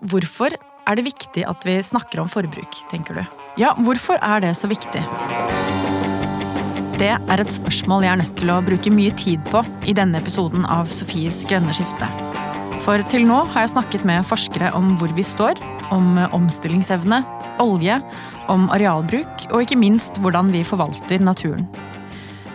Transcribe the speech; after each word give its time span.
Hvorfor 0.00 0.54
er 0.88 0.96
det 0.96 1.04
viktig 1.04 1.42
at 1.44 1.64
vi 1.68 1.74
snakker 1.84 2.22
om 2.22 2.28
forbruk, 2.32 2.78
tenker 2.88 3.18
du? 3.18 3.24
Ja, 3.60 3.74
hvorfor 3.76 4.16
er 4.24 4.40
det 4.40 4.54
så 4.56 4.70
viktig? 4.70 5.02
Det 7.00 7.10
er 7.12 7.40
et 7.42 7.52
spørsmål 7.52 8.06
jeg 8.06 8.12
er 8.14 8.20
nødt 8.22 8.38
til 8.40 8.52
å 8.52 8.62
bruke 8.64 8.92
mye 8.92 9.12
tid 9.20 9.44
på 9.52 9.60
i 9.88 9.92
denne 9.96 10.20
episoden 10.20 10.64
av 10.64 10.88
Sofies 10.92 11.42
grønne 11.48 11.74
skifte. 11.76 12.08
For 12.80 13.04
til 13.12 13.26
nå 13.28 13.42
har 13.52 13.66
jeg 13.66 13.74
snakket 13.74 14.08
med 14.08 14.24
forskere 14.24 14.72
om 14.76 14.94
hvor 14.96 15.12
vi 15.16 15.24
står, 15.24 15.60
om 15.92 16.16
omstillingsevne, 16.32 17.20
olje, 17.60 18.00
om 18.48 18.68
arealbruk 18.72 19.48
og 19.50 19.66
ikke 19.66 19.80
minst 19.80 20.16
hvordan 20.24 20.48
vi 20.54 20.64
forvalter 20.64 21.20
naturen. 21.20 21.68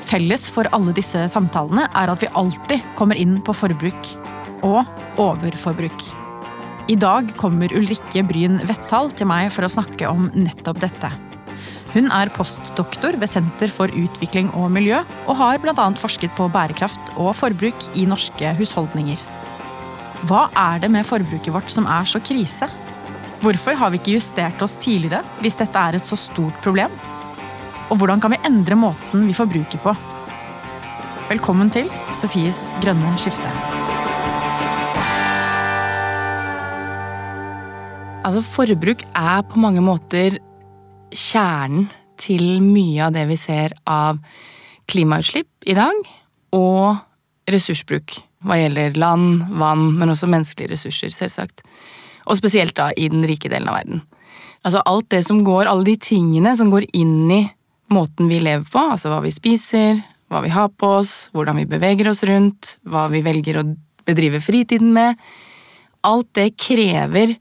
Felles 0.06 0.50
for 0.54 0.70
alle 0.74 0.98
disse 0.98 1.28
samtalene 1.30 1.86
er 1.94 2.10
at 2.10 2.26
vi 2.26 2.34
alltid 2.34 2.94
kommer 2.98 3.18
inn 3.22 3.38
på 3.46 3.54
forbruk. 3.54 4.14
Og 4.66 4.82
overforbruk. 5.22 6.25
I 6.86 6.94
dag 7.02 7.32
kommer 7.34 7.72
Ulrikke 7.74 8.22
Bryn 8.30 8.60
Vettal 8.70 9.08
til 9.18 9.26
meg 9.26 9.48
for 9.50 9.66
å 9.66 9.72
snakke 9.74 10.06
om 10.06 10.28
nettopp 10.38 10.84
dette. 10.84 11.10
Hun 11.96 12.12
er 12.14 12.30
postdoktor 12.36 13.16
ved 13.18 13.32
Senter 13.32 13.72
for 13.74 13.90
utvikling 13.90 14.52
og 14.54 14.68
miljø, 14.76 15.00
og 15.26 15.40
har 15.40 15.58
bl.a. 15.64 15.86
forsket 15.98 16.36
på 16.38 16.46
bærekraft 16.54 17.16
og 17.16 17.32
forbruk 17.40 17.88
i 17.98 18.06
norske 18.06 18.52
husholdninger. 18.60 19.24
Hva 20.30 20.44
er 20.54 20.84
det 20.84 20.92
med 20.94 21.08
forbruket 21.10 21.56
vårt 21.56 21.74
som 21.74 21.90
er 21.90 22.06
så 22.06 22.22
krise? 22.22 22.70
Hvorfor 23.42 23.80
har 23.80 23.90
vi 23.90 24.02
ikke 24.04 24.20
justert 24.20 24.62
oss 24.62 24.78
tidligere 24.78 25.24
hvis 25.42 25.58
dette 25.58 25.88
er 25.88 25.98
et 25.98 26.06
så 26.06 26.20
stort 26.20 26.60
problem? 26.66 26.94
Og 27.90 27.98
hvordan 27.98 28.22
kan 28.22 28.36
vi 28.36 28.42
endre 28.46 28.78
måten 28.78 29.26
vi 29.26 29.34
forbruker 29.38 29.82
på? 29.82 29.96
Velkommen 31.32 31.74
til 31.74 31.90
Sofies 32.14 32.70
grønne 32.86 33.16
skifte. 33.18 33.85
Altså, 38.26 38.42
forbruk 38.42 39.04
er 39.14 39.44
på 39.46 39.62
mange 39.62 39.84
måter 39.86 40.40
kjernen 41.14 41.92
til 42.18 42.62
mye 42.64 43.06
av 43.06 43.14
det 43.14 43.26
vi 43.30 43.38
ser 43.38 43.76
av 43.86 44.18
klimautslipp 44.90 45.68
i 45.70 45.76
dag, 45.78 46.00
og 46.56 47.52
ressursbruk 47.52 48.16
hva 48.46 48.58
gjelder 48.58 48.98
land, 48.98 49.44
vann, 49.60 49.92
men 50.00 50.14
også 50.14 50.30
menneskelige 50.32 50.74
ressurser, 50.74 51.14
selvsagt. 51.14 51.62
Og 52.26 52.40
spesielt 52.40 52.76
da 52.78 52.90
i 52.98 53.10
den 53.12 53.26
rike 53.30 53.52
delen 53.52 53.70
av 53.70 53.80
verden. 53.80 54.02
Altså 54.66 54.82
alt 54.90 55.10
det 55.14 55.22
som 55.28 55.44
går, 55.46 55.68
alle 55.70 55.86
de 55.86 55.98
tingene 56.02 56.56
som 56.58 56.72
går 56.74 56.88
inn 56.98 57.30
i 57.30 57.44
måten 57.94 58.30
vi 58.32 58.42
lever 58.42 58.66
på, 58.66 58.82
altså 58.96 59.12
hva 59.14 59.22
vi 59.22 59.34
spiser, 59.34 60.00
hva 60.34 60.42
vi 60.42 60.54
har 60.54 60.72
på 60.74 60.96
oss, 61.02 61.28
hvordan 61.36 61.62
vi 61.62 61.70
beveger 61.70 62.10
oss 62.10 62.24
rundt, 62.26 62.78
hva 62.90 63.06
vi 63.14 63.22
velger 63.26 63.62
å 63.62 63.68
bedrive 64.06 64.42
fritiden 64.42 64.94
med. 64.96 65.22
Alt 66.06 66.32
det 66.38 66.56
krever 66.58 67.36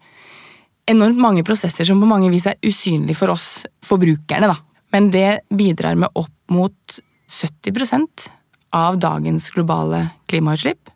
enormt 0.86 1.20
mange 1.20 1.44
prosesser 1.44 1.86
som 1.88 2.00
på 2.00 2.08
mange 2.08 2.30
vis 2.32 2.46
er 2.50 2.60
usynlige 2.64 3.18
for 3.18 3.34
oss 3.34 3.64
forbrukerne. 3.84 4.48
da. 4.50 4.56
Men 4.92 5.10
det 5.10 5.41
bidrar 5.50 5.94
med 5.94 6.12
opp 6.14 6.32
mot 6.50 6.98
70% 7.30 8.28
av 8.74 8.98
dagens 8.98 9.50
globale 9.50 10.08
klimautslipp. 10.26 10.91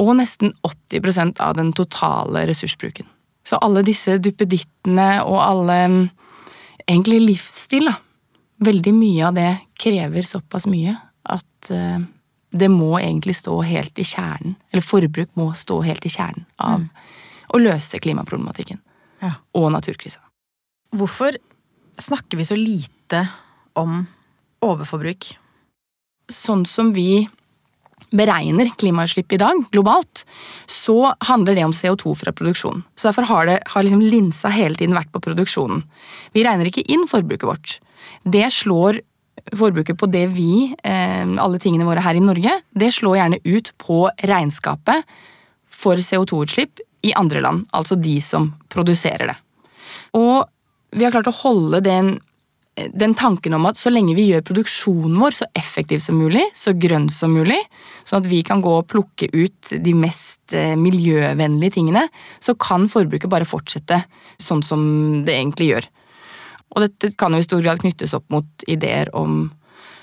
Og 0.00 0.14
nesten 0.16 0.54
80% 0.64 1.40
av 1.40 1.56
den 1.56 1.72
totale 1.72 2.46
ressursbruken. 2.48 3.06
Så 3.44 3.58
alle 3.60 3.82
disse 3.84 4.16
duppedittene 4.18 5.22
og 5.24 5.40
alle 5.42 5.76
egentlig 6.86 7.20
livsstil, 7.20 7.90
da. 7.90 7.98
Veldig 8.60 8.92
mye 8.92 9.26
av 9.26 9.36
det 9.36 9.50
krever 9.80 10.26
såpass 10.28 10.66
mye 10.68 10.92
at 11.32 11.70
uh, 11.72 12.00
det 12.52 12.68
må 12.68 12.98
egentlig 12.98 13.38
stå 13.38 13.54
helt 13.64 13.96
i 13.98 14.04
kjernen, 14.04 14.56
eller 14.68 14.84
forbruk 14.84 15.30
må 15.40 15.46
stå 15.56 15.78
helt 15.86 16.04
i 16.04 16.12
kjernen 16.12 16.44
av 16.60 16.82
mm. 16.82 16.88
å 17.56 17.60
løse 17.62 18.00
klimaproblematikken 18.04 18.82
ja. 19.20 19.34
og 19.56 19.70
naturkrisa. 19.74 20.22
Hvorfor 20.96 21.36
snakker 22.00 22.40
vi 22.40 22.48
så 22.48 22.58
lite 22.58 23.26
om 23.78 24.02
overforbruk? 24.64 25.32
Sånn 26.30 26.64
som 26.68 26.92
vi 26.94 27.26
beregner 28.10 28.72
klimautslipp 28.80 29.32
i 29.36 29.38
dag, 29.38 29.60
globalt, 29.70 30.24
så 30.66 31.12
handler 31.28 31.54
det 31.54 31.66
om 31.66 31.74
CO2 31.76 32.14
fra 32.18 32.32
produksjonen. 32.34 32.82
Så 32.98 33.10
Derfor 33.10 33.28
har, 33.28 33.46
det, 33.46 33.58
har 33.70 33.86
liksom 33.86 34.02
linsa 34.02 34.50
hele 34.54 34.78
tiden 34.78 34.96
vært 34.98 35.12
på 35.14 35.22
produksjonen. 35.22 35.84
Vi 36.34 36.44
regner 36.46 36.70
ikke 36.70 36.86
inn 36.90 37.06
forbruket 37.10 37.46
vårt. 37.46 37.76
Det 38.24 38.48
slår 38.54 39.02
forbruket 39.56 39.98
på 40.00 40.08
det 40.10 40.26
vi, 40.34 40.74
eh, 40.84 41.26
alle 41.40 41.60
tingene 41.62 41.86
våre 41.86 42.02
her 42.04 42.18
i 42.18 42.24
Norge, 42.24 42.60
det 42.76 42.90
slår 42.92 43.20
gjerne 43.20 43.40
ut 43.44 43.72
på 43.78 44.02
regnskapet 44.28 45.06
for 45.70 46.02
CO2-utslipp 46.02 46.82
i 47.06 47.12
andre 47.16 47.42
land, 47.44 47.68
altså 47.76 47.96
de 47.96 48.18
som 48.24 48.50
produserer 48.72 49.32
det. 49.32 49.36
Og 50.18 50.44
vi 50.96 51.06
har 51.06 51.14
klart 51.14 51.30
å 51.30 51.36
holde 51.42 51.80
den, 51.84 52.10
den, 52.76 53.14
tanken 53.18 53.54
om 53.56 53.68
at 53.70 53.78
så 53.78 53.92
lenge 53.92 54.16
vi 54.18 54.26
gjør 54.30 54.44
produksjonen 54.46 55.20
vår 55.22 55.36
så 55.38 55.48
effektiv 55.58 56.02
som 56.04 56.18
mulig, 56.18 56.42
så 56.56 56.74
grønn 56.74 57.08
som 57.12 57.34
mulig, 57.36 57.58
sånn 58.04 58.24
at 58.24 58.30
vi 58.30 58.42
kan 58.46 58.62
gå 58.64 58.74
og 58.80 58.88
plukke 58.90 59.30
ut 59.32 59.72
de 59.84 59.94
mest 59.96 60.56
eh, 60.56 60.74
miljøvennlige 60.78 61.78
tingene, 61.78 62.06
så 62.42 62.56
kan 62.58 62.88
forbruket 62.90 63.30
bare 63.32 63.48
fortsette 63.48 64.02
sånn 64.42 64.64
som 64.66 64.82
det 65.26 65.38
egentlig 65.38 65.70
gjør. 65.70 65.88
Og 66.70 66.84
dette 66.86 67.14
kan 67.18 67.34
jo 67.34 67.40
i 67.42 67.46
stor 67.46 67.62
grad 67.64 67.82
knyttes 67.82 68.14
opp 68.14 68.28
mot 68.34 68.68
ideer 68.70 69.10
om 69.16 69.48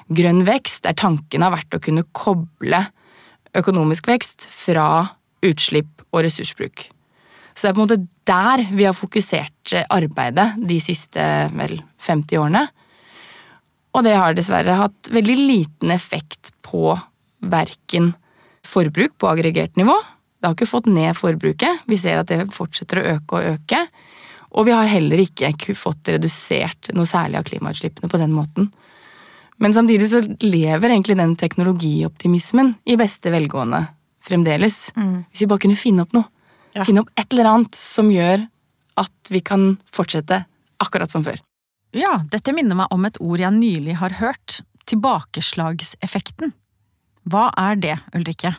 grønn 0.08 0.46
vekst, 0.48 0.86
der 0.88 0.96
tanken 0.96 1.44
har 1.44 1.54
vært 1.56 1.76
å 1.76 1.84
kunne 1.84 2.08
koble 2.16 2.86
økonomisk 3.58 4.08
vekst 4.08 4.48
fra 4.52 4.88
utslipp 5.46 5.97
og 6.14 6.24
ressursbruk. 6.26 6.88
Så 7.58 7.66
det 7.66 7.70
er 7.72 7.78
på 7.78 7.82
en 7.82 7.88
måte 7.88 8.08
der 8.28 8.66
vi 8.78 8.86
har 8.86 8.94
fokusert 8.94 9.74
arbeidet 9.90 10.52
de 10.70 10.78
siste 10.84 11.24
vel 11.58 11.80
50 12.06 12.38
årene. 12.38 12.68
Og 13.98 14.06
det 14.06 14.14
har 14.14 14.36
dessverre 14.38 14.78
hatt 14.78 15.10
veldig 15.10 15.38
liten 15.40 15.94
effekt 15.94 16.52
på 16.66 16.92
verken 17.42 18.12
forbruk 18.68 19.16
på 19.18 19.30
aggregert 19.32 19.78
nivå. 19.80 19.96
Det 20.38 20.46
har 20.46 20.54
ikke 20.54 20.70
fått 20.70 20.90
ned 20.92 21.18
forbruket. 21.18 21.88
Vi 21.90 21.98
ser 21.98 22.22
at 22.22 22.30
det 22.30 22.46
fortsetter 22.54 23.02
å 23.02 23.08
øke 23.16 23.40
og 23.40 23.50
øke. 23.56 23.82
Og 24.58 24.68
vi 24.68 24.76
har 24.76 24.92
heller 24.92 25.24
ikke 25.24 25.74
fått 25.76 26.14
redusert 26.14 26.92
noe 26.96 27.10
særlig 27.10 27.40
av 27.40 27.48
klimautslippene 27.50 28.10
på 28.12 28.22
den 28.22 28.36
måten. 28.36 28.70
Men 29.58 29.74
samtidig 29.74 30.12
så 30.12 30.22
lever 30.46 30.92
egentlig 30.92 31.18
den 31.18 31.34
teknologioptimismen 31.40 32.76
i 32.86 32.98
beste 33.00 33.34
velgående 33.34 33.88
fremdeles. 34.28 34.92
Mm. 34.96 35.24
Hvis 35.32 35.44
vi 35.44 35.50
bare 35.50 35.64
kunne 35.66 35.80
finne 35.80 36.06
opp 36.06 36.14
noe. 36.18 36.28
Ja. 36.76 36.86
Finne 36.86 37.04
opp 37.04 37.12
et 37.18 37.32
eller 37.34 37.50
annet 37.50 37.78
som 37.80 38.12
gjør 38.14 38.46
at 38.98 39.32
vi 39.34 39.42
kan 39.46 39.76
fortsette 39.94 40.44
akkurat 40.84 41.14
som 41.14 41.26
før. 41.26 41.40
Ja, 41.96 42.20
dette 42.30 42.54
minner 42.54 42.78
meg 42.78 42.94
om 42.94 43.08
et 43.08 43.18
ord 43.24 43.42
jeg 43.42 43.56
nylig 43.56 43.98
har 44.02 44.18
hørt. 44.20 44.62
Tilbakeslagseffekten. 44.88 46.54
Hva 47.28 47.50
er 47.60 47.80
det, 47.80 47.98
Ulrikke? 48.16 48.54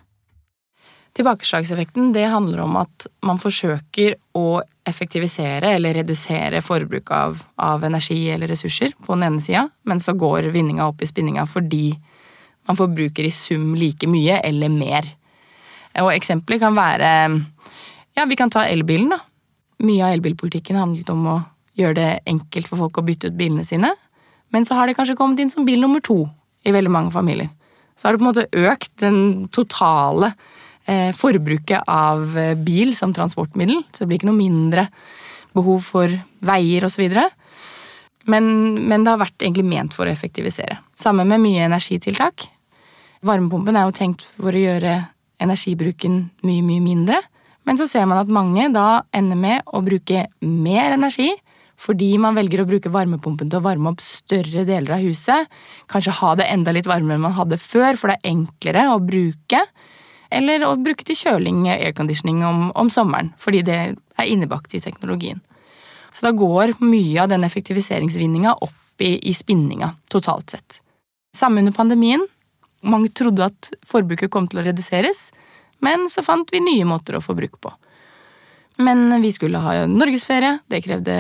Tilbakeslagseffekten 1.17 2.13
det 2.15 2.29
handler 2.31 2.63
om 2.63 2.77
at 2.79 3.09
man 3.27 3.41
forsøker 3.41 4.15
å 4.39 4.61
effektivisere 4.89 5.73
eller 5.77 5.97
redusere 5.99 6.61
forbruk 6.65 7.11
av, 7.13 7.41
av 7.57 7.85
energi 7.85 8.21
eller 8.31 8.51
ressurser 8.51 8.95
på 9.05 9.17
den 9.17 9.27
ene 9.27 9.43
sida, 9.43 9.65
men 9.89 10.01
så 10.01 10.15
går 10.17 10.51
vinninga 10.55 10.87
opp 10.89 11.03
i 11.03 11.09
spinninga 11.11 11.45
fordi 11.51 11.91
man 12.69 12.79
forbruker 12.79 13.27
i 13.27 13.33
sum 13.35 13.73
like 13.81 14.09
mye 14.09 14.39
eller 14.45 14.73
mer 14.73 15.09
og 16.03 16.13
eksempler 16.15 16.61
kan 16.63 16.77
være 16.77 17.11
Ja, 18.19 18.25
vi 18.27 18.37
kan 18.37 18.51
ta 18.51 18.65
elbilen, 18.67 19.13
da. 19.15 19.21
Mye 19.87 20.03
av 20.03 20.17
elbilpolitikken 20.17 20.79
handlet 20.79 21.11
om 21.13 21.27
å 21.31 21.37
gjøre 21.79 21.95
det 21.95 22.11
enkelt 22.27 22.67
for 22.67 22.81
folk 22.83 22.99
å 22.99 23.07
bytte 23.07 23.31
ut 23.31 23.39
bilene 23.39 23.65
sine. 23.67 23.93
Men 24.51 24.67
så 24.67 24.75
har 24.75 24.89
det 24.89 24.97
kanskje 24.99 25.17
kommet 25.19 25.39
inn 25.43 25.53
som 25.53 25.67
bil 25.69 25.81
nummer 25.83 26.03
to 26.03 26.25
i 26.67 26.75
veldig 26.75 26.91
mange 26.91 27.15
familier. 27.15 27.51
Så 27.99 28.09
har 28.09 28.15
det 28.15 28.23
på 28.23 28.27
en 28.27 28.31
måte 28.33 28.67
økt 28.71 28.93
den 29.03 29.21
totale 29.55 30.33
eh, 30.87 31.11
forbruket 31.15 31.87
av 31.91 32.37
eh, 32.39 32.55
bil 32.59 32.95
som 32.97 33.15
transportmiddel. 33.15 33.83
Så 33.93 34.03
det 34.03 34.11
blir 34.11 34.21
ikke 34.21 34.31
noe 34.31 34.39
mindre 34.39 34.89
behov 35.57 35.83
for 35.87 36.15
veier 36.45 36.87
osv. 36.87 37.07
Men, 38.29 38.49
men 38.89 39.05
det 39.05 39.13
har 39.13 39.23
vært 39.23 39.43
egentlig 39.43 39.67
ment 39.69 39.97
for 39.97 40.07
å 40.07 40.13
effektivisere. 40.13 40.79
Sammen 40.99 41.31
med 41.31 41.43
mye 41.43 41.67
energitiltak. 41.69 42.49
Varmepumpen 43.27 43.77
er 43.77 43.89
jo 43.89 43.97
tenkt 43.97 44.27
for 44.37 44.55
å 44.55 44.63
gjøre 44.63 45.01
energibruken 45.43 46.23
mye, 46.47 46.63
mye 46.65 46.85
mindre. 46.85 47.21
Men 47.69 47.79
så 47.81 47.89
ser 47.91 48.07
man 48.09 48.23
at 48.23 48.33
mange 48.33 48.71
da 48.73 49.05
ender 49.17 49.39
med 49.39 49.69
å 49.73 49.83
bruke 49.85 50.27
mer 50.41 50.97
energi 50.97 51.35
fordi 51.79 52.17
man 52.19 52.35
velger 52.35 52.65
å 52.65 52.67
bruke 52.67 52.91
varmepumpen 52.91 53.51
til 53.51 53.61
å 53.61 53.63
varme 53.63 53.93
opp 53.93 54.01
større 54.03 54.65
deler 54.67 54.97
av 54.97 55.05
huset. 55.05 55.47
Kanskje 55.91 56.17
ha 56.19 56.33
det 56.39 56.49
enda 56.51 56.75
litt 56.75 56.89
varmere 56.91 57.15
enn 57.15 57.27
man 57.29 57.37
hadde 57.37 57.61
før, 57.63 57.95
for 57.95 58.11
det 58.11 58.19
er 58.19 58.33
enklere 58.33 58.89
å 58.91 58.99
bruke. 58.99 59.61
Eller 60.35 60.65
å 60.67 60.75
bruke 60.81 61.07
til 61.07 61.17
kjøling, 61.17 61.69
airconditioning, 61.77 62.43
om, 62.45 62.65
om 62.75 62.91
sommeren, 62.93 63.31
fordi 63.41 63.63
det 63.69 63.79
er 63.95 64.27
innebakt 64.27 64.75
i 64.75 64.83
teknologien. 64.83 65.39
Så 66.13 66.27
da 66.27 66.35
går 66.35 66.75
mye 66.83 67.23
av 67.23 67.31
den 67.31 67.47
effektiviseringsvinninga 67.47 68.59
opp 68.67 69.05
i, 69.05 69.15
i 69.31 69.35
spinninga, 69.37 69.95
totalt 70.11 70.57
sett. 70.57 70.81
Samme 71.37 71.63
under 71.63 71.77
pandemien. 71.77 72.27
Mange 72.87 73.11
trodde 73.11 73.49
at 73.49 73.71
forbruket 73.87 74.31
kom 74.31 74.47
til 74.49 74.61
å 74.61 74.67
reduseres, 74.67 75.29
men 75.85 76.07
så 76.11 76.23
fant 76.27 76.51
vi 76.53 76.63
nye 76.63 76.87
måter 76.87 77.19
å 77.19 77.23
få 77.23 77.35
bruk 77.39 77.59
på. 77.63 77.73
Men 78.79 79.23
vi 79.23 79.33
skulle 79.35 79.59
ha 79.59 79.87
norgesferie. 79.91 80.61
Det 80.71 80.85
krevde 80.85 81.15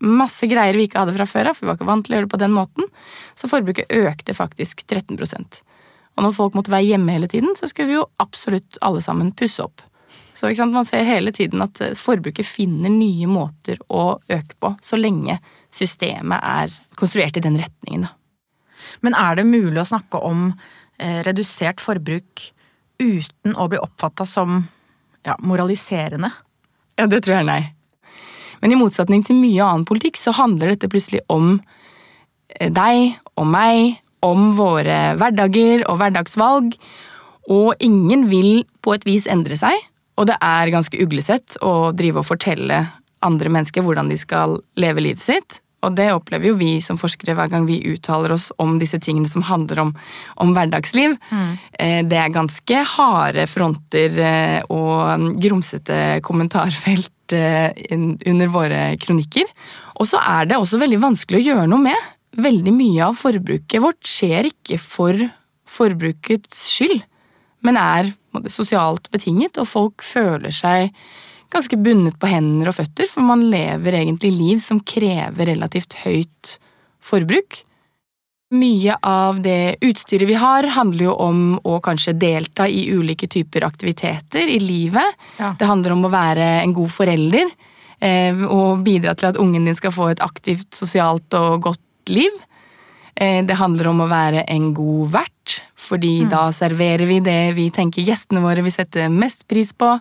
masse 0.00 0.48
greier 0.48 0.76
vi 0.78 0.86
ikke 0.88 1.02
hadde 1.02 1.16
fra 1.18 1.26
før 1.28 1.50
av, 1.50 1.58
for 1.58 1.66
vi 1.66 1.68
var 1.68 1.76
ikke 1.76 1.88
vant 1.90 2.06
til 2.06 2.14
å 2.14 2.16
gjøre 2.16 2.28
det 2.28 2.32
på 2.32 2.40
den 2.40 2.54
måten. 2.56 2.88
Så 3.36 3.50
forbruket 3.52 3.92
økte 3.92 4.36
faktisk 4.36 4.86
13% 4.86 5.60
Og 6.16 6.24
når 6.24 6.32
folk 6.36 6.56
måtte 6.56 6.72
være 6.72 6.88
hjemme 6.88 7.12
hele 7.12 7.28
tiden, 7.28 7.52
så 7.56 7.68
skulle 7.68 7.90
vi 7.90 7.98
jo 7.98 8.08
absolutt 8.20 8.80
alle 8.80 9.04
sammen 9.04 9.34
pusse 9.36 9.60
opp. 9.64 9.84
Så 10.34 10.48
Man 10.66 10.84
ser 10.84 11.04
hele 11.04 11.32
tiden 11.32 11.62
at 11.62 11.78
forbruket 11.96 12.46
finner 12.46 12.90
nye 12.90 13.26
måter 13.26 13.78
å 13.88 14.18
øke 14.28 14.56
på, 14.58 14.74
så 14.82 14.96
lenge 14.96 15.38
systemet 15.70 16.40
er 16.42 16.72
konstruert 16.96 17.36
i 17.36 17.40
den 17.40 17.60
retningen. 17.60 18.08
Men 19.00 19.14
er 19.14 19.36
det 19.36 19.44
mulig 19.46 19.80
å 19.80 19.86
snakke 19.86 20.18
om 20.18 20.52
redusert 21.26 21.82
forbruk 21.82 22.48
uten 23.02 23.56
å 23.58 23.68
bli 23.70 23.80
oppfatta 23.82 24.26
som 24.28 24.62
ja, 25.26 25.36
moraliserende? 25.42 26.30
Ja, 26.98 27.08
det 27.10 27.22
tror 27.24 27.40
jeg 27.40 27.48
nei. 27.48 27.62
Men 28.62 28.74
i 28.74 28.78
motsetning 28.78 29.24
til 29.26 29.38
mye 29.40 29.64
annen 29.64 29.86
politikk 29.88 30.20
så 30.20 30.34
handler 30.36 30.72
dette 30.72 30.90
plutselig 30.90 31.22
om 31.32 31.56
eh, 32.58 32.70
deg 32.70 33.16
og 33.34 33.48
meg, 33.50 33.98
om 34.22 34.52
våre 34.54 35.16
hverdager 35.18 35.82
og 35.90 35.98
hverdagsvalg. 35.98 36.76
Og 37.50 37.82
ingen 37.82 38.28
vil 38.30 38.62
på 38.84 38.94
et 38.94 39.06
vis 39.08 39.26
endre 39.30 39.58
seg, 39.58 39.74
og 40.14 40.28
det 40.30 40.36
er 40.44 40.70
ganske 40.70 40.98
uglesett 41.02 41.56
å 41.64 41.90
drive 41.96 42.22
og 42.22 42.28
fortelle 42.28 42.84
andre 43.22 43.50
mennesker 43.50 43.82
hvordan 43.82 44.10
de 44.12 44.18
skal 44.20 44.60
leve 44.78 45.02
livet 45.02 45.22
sitt. 45.24 45.58
Og 45.82 45.96
det 45.98 46.12
opplever 46.14 46.52
jo 46.52 46.58
vi 46.60 46.76
som 46.84 46.98
forskere 47.00 47.34
hver 47.34 47.50
gang 47.50 47.66
vi 47.66 47.80
uttaler 47.90 48.34
oss 48.36 48.50
om 48.62 48.76
disse 48.78 49.00
tingene 49.02 49.30
som 49.30 49.42
handler 49.46 49.82
om, 49.82 49.92
om 50.42 50.52
hverdagsliv. 50.54 51.16
Mm. 51.32 51.52
Det 52.10 52.18
er 52.18 52.34
ganske 52.34 52.84
harde 52.94 53.46
fronter 53.50 54.18
eh, 54.22 54.58
og 54.70 55.26
grumsete 55.42 56.20
kommentarfelt 56.22 57.34
eh, 57.34 57.74
under 57.96 58.52
våre 58.54 58.82
kronikker. 59.02 59.48
Og 59.98 60.08
så 60.12 60.22
er 60.22 60.50
det 60.50 60.60
også 60.60 60.80
veldig 60.82 61.02
vanskelig 61.02 61.42
å 61.42 61.46
gjøre 61.50 61.70
noe 61.70 61.88
med. 61.90 62.10
Veldig 62.42 62.72
mye 62.72 63.08
av 63.10 63.18
forbruket 63.18 63.82
vårt 63.82 64.06
skjer 64.08 64.52
ikke 64.52 64.78
for 64.80 65.18
forbrukets 65.68 66.66
skyld, 66.72 67.02
men 67.66 67.78
er 67.78 68.12
sosialt 68.50 69.10
betinget, 69.12 69.58
og 69.60 69.68
folk 69.68 70.04
føler 70.04 70.54
seg 70.54 70.92
ganske 71.52 71.76
bundet 71.76 72.16
på 72.20 72.30
hender 72.30 72.70
og 72.70 72.78
føtter, 72.78 73.08
for 73.10 73.24
man 73.26 73.44
lever 73.52 73.98
egentlig 74.00 74.32
liv 74.34 74.62
som 74.62 74.80
krever 74.80 75.52
relativt 75.52 75.98
høyt 76.04 76.56
forbruk. 77.02 77.62
Mye 78.52 78.98
av 79.08 79.40
det 79.40 79.78
utstyret 79.80 80.28
vi 80.28 80.36
har, 80.36 80.66
handler 80.74 81.06
jo 81.06 81.12
om 81.24 81.42
å 81.64 81.78
kanskje 81.84 82.12
delta 82.20 82.66
i 82.68 82.84
ulike 82.92 83.28
typer 83.32 83.64
aktiviteter 83.64 84.48
i 84.48 84.58
livet. 84.60 85.20
Ja. 85.38 85.54
Det 85.58 85.68
handler 85.68 85.94
om 85.94 86.04
å 86.04 86.12
være 86.12 86.48
en 86.60 86.74
god 86.76 86.92
forelder 86.92 87.48
eh, 88.04 88.42
og 88.44 88.84
bidra 88.84 89.16
til 89.16 89.30
at 89.30 89.40
ungen 89.40 89.68
din 89.68 89.78
skal 89.78 89.94
få 89.96 90.10
et 90.12 90.24
aktivt, 90.24 90.68
sosialt 90.76 91.32
og 91.38 91.62
godt 91.70 92.12
liv. 92.12 92.36
Eh, 93.14 93.40
det 93.48 93.56
handler 93.56 93.88
om 93.88 94.04
å 94.04 94.10
være 94.10 94.44
en 94.52 94.68
god 94.76 95.16
vert, 95.16 95.56
fordi 95.80 96.18
mm. 96.26 96.28
da 96.32 96.44
serverer 96.52 97.08
vi 97.08 97.22
det 97.24 97.54
vi 97.56 97.70
tenker 97.72 98.04
gjestene 98.04 98.44
våre 98.44 98.64
vil 98.64 98.74
sette 98.74 99.08
mest 99.12 99.46
pris 99.48 99.72
på 99.72 99.96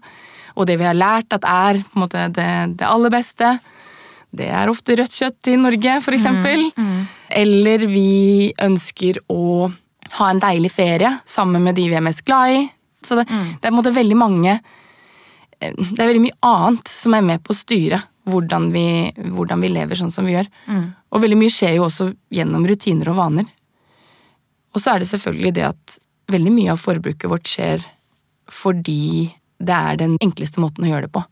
og 0.56 0.68
det 0.70 0.78
vi 0.82 0.88
har 0.88 0.98
lært 0.98 1.34
at 1.36 1.46
er 1.48 1.82
på 1.84 1.98
en 1.98 2.06
måte, 2.06 2.26
det, 2.36 2.50
det, 2.80 2.88
aller 2.88 3.14
beste, 3.14 3.54
det 4.32 4.50
er 4.52 4.72
ofte 4.72 4.96
rødt 5.00 5.16
kjøtt 5.16 5.52
i 5.52 5.58
Norge, 5.60 5.98
for 6.06 6.16
eksempel. 6.16 6.68
Mm, 6.76 6.92
mm. 6.92 7.02
Eller 7.42 7.88
vi 7.92 8.52
ønsker 8.62 9.22
å 9.32 9.72
ha 10.18 10.30
en 10.30 10.42
deilig 10.44 10.72
ferie 10.74 11.16
sammen 11.28 11.64
med 11.64 11.78
de 11.80 11.88
vi 11.92 11.98
er 11.98 12.06
mest 12.06 12.26
glad 12.28 12.56
i. 12.56 12.62
Så 13.06 13.18
det, 13.20 13.28
mm. 13.30 13.50
det 13.58 13.66
er 13.66 13.70
på 13.70 13.74
en 13.74 13.80
måte 13.80 13.96
veldig 13.96 14.18
mange 14.20 14.52
eh, 14.54 15.74
Det 15.74 15.98
er 15.98 16.12
veldig 16.12 16.26
mye 16.28 16.38
annet 16.46 16.92
som 16.92 17.16
er 17.18 17.24
med 17.26 17.42
på 17.42 17.56
å 17.56 17.58
styre 17.58 17.98
hvordan 18.30 18.68
vi, 18.76 18.86
hvordan 19.34 19.64
vi 19.64 19.72
lever 19.72 19.98
sånn 19.98 20.14
som 20.14 20.28
vi 20.28 20.36
gjør. 20.36 20.50
Mm. 20.68 20.86
Og 21.12 21.24
veldig 21.24 21.40
mye 21.40 21.54
skjer 21.54 21.80
jo 21.80 21.88
også 21.88 22.12
gjennom 22.34 22.68
rutiner 22.70 23.10
og 23.10 23.18
vaner. 23.18 23.48
Og 24.72 24.84
så 24.84 24.94
er 24.94 25.02
det 25.02 25.10
selvfølgelig 25.10 25.54
det 25.58 25.66
at 25.72 25.98
veldig 26.32 26.54
mye 26.54 26.76
av 26.76 26.82
forbruket 26.82 27.32
vårt 27.32 27.50
skjer 27.50 27.84
fordi 28.52 29.32
det 29.62 29.78
er 29.78 30.02
den 30.02 30.18
enkleste 30.22 30.64
måten 30.64 30.88
å 30.88 30.92
gjøre 30.92 31.08
det 31.08 31.16
på. 31.16 31.24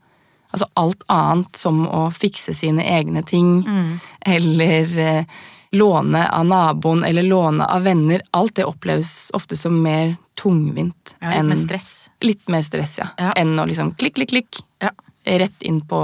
Altså 0.50 0.66
alt 0.80 1.04
annet 1.12 1.56
som 1.58 1.84
å 1.86 2.08
fikse 2.14 2.54
sine 2.58 2.82
egne 2.82 3.22
ting, 3.26 3.60
mm. 3.62 3.90
eller 4.32 4.98
eh, 4.98 5.40
låne 5.70 6.24
av 6.34 6.46
naboen 6.46 7.04
eller 7.06 7.22
låne 7.22 7.66
av 7.66 7.86
venner, 7.86 8.22
alt 8.30 8.56
det 8.58 8.66
oppleves 8.66 9.30
ofte 9.34 9.56
som 9.56 9.82
mer 9.82 10.16
tungvint. 10.34 11.14
Ja, 11.20 11.36
litt 11.36 11.52
mer 11.52 11.60
stress. 11.60 12.10
Litt 12.20 12.48
mer 12.48 12.62
stress, 12.66 12.98
ja. 12.98 13.06
ja. 13.16 13.30
Enn 13.38 13.54
å 13.58 13.68
liksom 13.68 13.94
klikk, 13.94 14.18
klikk, 14.18 14.34
klikk. 14.34 14.62
Ja. 14.82 14.90
Rett 15.24 15.62
inn 15.68 15.82
på 15.86 16.00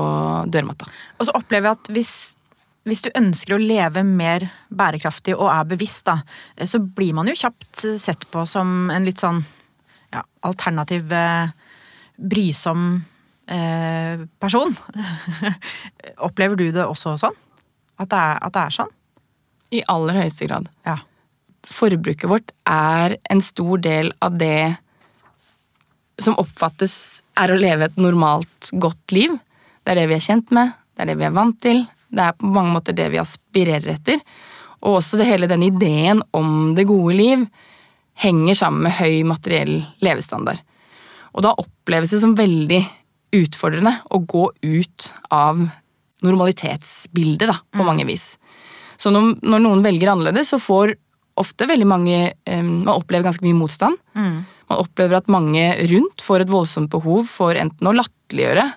dørmatta. 0.52 0.87
Og 1.19 1.26
så 1.26 1.34
opplever 1.34 1.70
jeg 1.70 1.81
at 1.81 1.90
hvis, 1.96 2.14
hvis 2.87 3.02
du 3.02 3.11
ønsker 3.17 3.56
å 3.56 3.62
leve 3.62 4.05
mer 4.06 4.46
bærekraftig 4.69 5.34
og 5.34 5.49
er 5.50 5.67
bevisst, 5.73 6.06
da, 6.06 6.20
så 6.62 6.78
blir 6.78 7.17
man 7.17 7.26
jo 7.26 7.34
kjapt 7.34 7.87
sett 7.99 8.28
på 8.31 8.46
som 8.46 8.93
en 8.94 9.08
litt 9.08 9.23
sånn 9.25 9.43
ja, 10.14 10.23
alternativ 10.46 11.11
eh, 11.17 11.49
brysom 12.16 13.04
eh, 13.46 14.24
person. 14.40 14.74
Opplever 16.26 16.56
du 16.56 16.70
det 16.74 16.86
også 16.86 17.16
sånn? 17.20 17.36
At 17.96 18.10
det, 18.12 18.20
er, 18.20 18.40
at 18.44 18.54
det, 18.54 18.62
er, 18.62 18.76
sånn? 18.76 18.92
I 19.76 19.84
aller 19.92 20.20
høyeste 20.20 20.48
grad. 20.48 20.68
Ja. 20.86 20.98
Forbruket 21.66 22.28
vårt 22.30 22.52
er 22.70 23.16
en 23.32 23.42
stor 23.42 23.80
del 23.82 24.12
av 24.22 24.36
det 24.38 24.76
som 26.22 26.36
oppfattes 26.40 27.22
er 27.36 27.52
å 27.52 27.58
leve 27.60 27.88
et 27.88 27.98
normalt, 28.00 28.70
godt 28.80 29.12
liv. 29.12 29.34
Det 29.84 29.92
er 29.92 30.00
det 30.00 30.10
vi 30.10 30.16
er 30.16 30.24
kjent 30.24 30.52
med, 30.54 30.72
det 30.96 31.04
er 31.04 31.12
det 31.12 31.18
vi 31.20 31.26
er 31.28 31.34
vant 31.36 31.58
til. 31.62 31.82
Det 32.08 32.22
er 32.22 32.36
på 32.38 32.48
mange 32.48 32.72
måter 32.76 32.96
det 32.96 33.10
vi 33.12 33.20
aspirerer 33.20 33.96
etter. 33.96 34.22
Og 34.86 35.00
også 35.00 35.18
det 35.20 35.28
hele 35.28 35.48
den 35.50 35.64
ideen 35.66 36.22
om 36.36 36.74
det 36.76 36.86
gode 36.88 37.16
liv 37.18 37.44
henger 38.16 38.56
sammen 38.56 38.86
med 38.86 38.96
høy 38.96 39.26
materiell 39.28 39.74
levestandard. 40.04 40.62
Og 41.37 41.44
da 41.44 41.53
oppleves 41.61 42.12
det 42.15 42.23
som 42.23 42.37
veldig 42.37 42.81
utfordrende 43.37 43.99
å 44.15 44.23
gå 44.25 44.49
ut 44.65 45.09
av 45.35 45.61
normalitetsbildet, 46.25 47.50
da, 47.50 47.59
på 47.77 47.85
mm. 47.85 47.88
mange 47.88 48.06
vis. 48.09 48.35
Så 48.97 49.12
når, 49.12 49.35
når, 49.44 49.62
noen 49.67 49.85
velger 49.85 50.15
annerledes, 50.15 50.55
så 50.55 50.61
får 50.62 50.94
ofte 51.37 51.69
veldig 51.69 51.85
mange 51.85 52.21
um, 52.49 52.71
Man 52.87 52.94
opplever 52.94 53.27
ganske 53.27 53.44
mye 53.44 53.59
motstand. 53.59 54.00
Mm. 54.17 54.38
Man 54.73 54.81
opplever 54.81 55.19
at 55.19 55.29
mange 55.31 55.67
rundt 55.93 56.25
får 56.25 56.47
et 56.47 56.50
voldsomt 56.53 56.88
behov 56.94 57.29
for 57.29 57.59
enten 57.61 57.91
å 57.91 57.94
latterliggjøre 57.94 58.71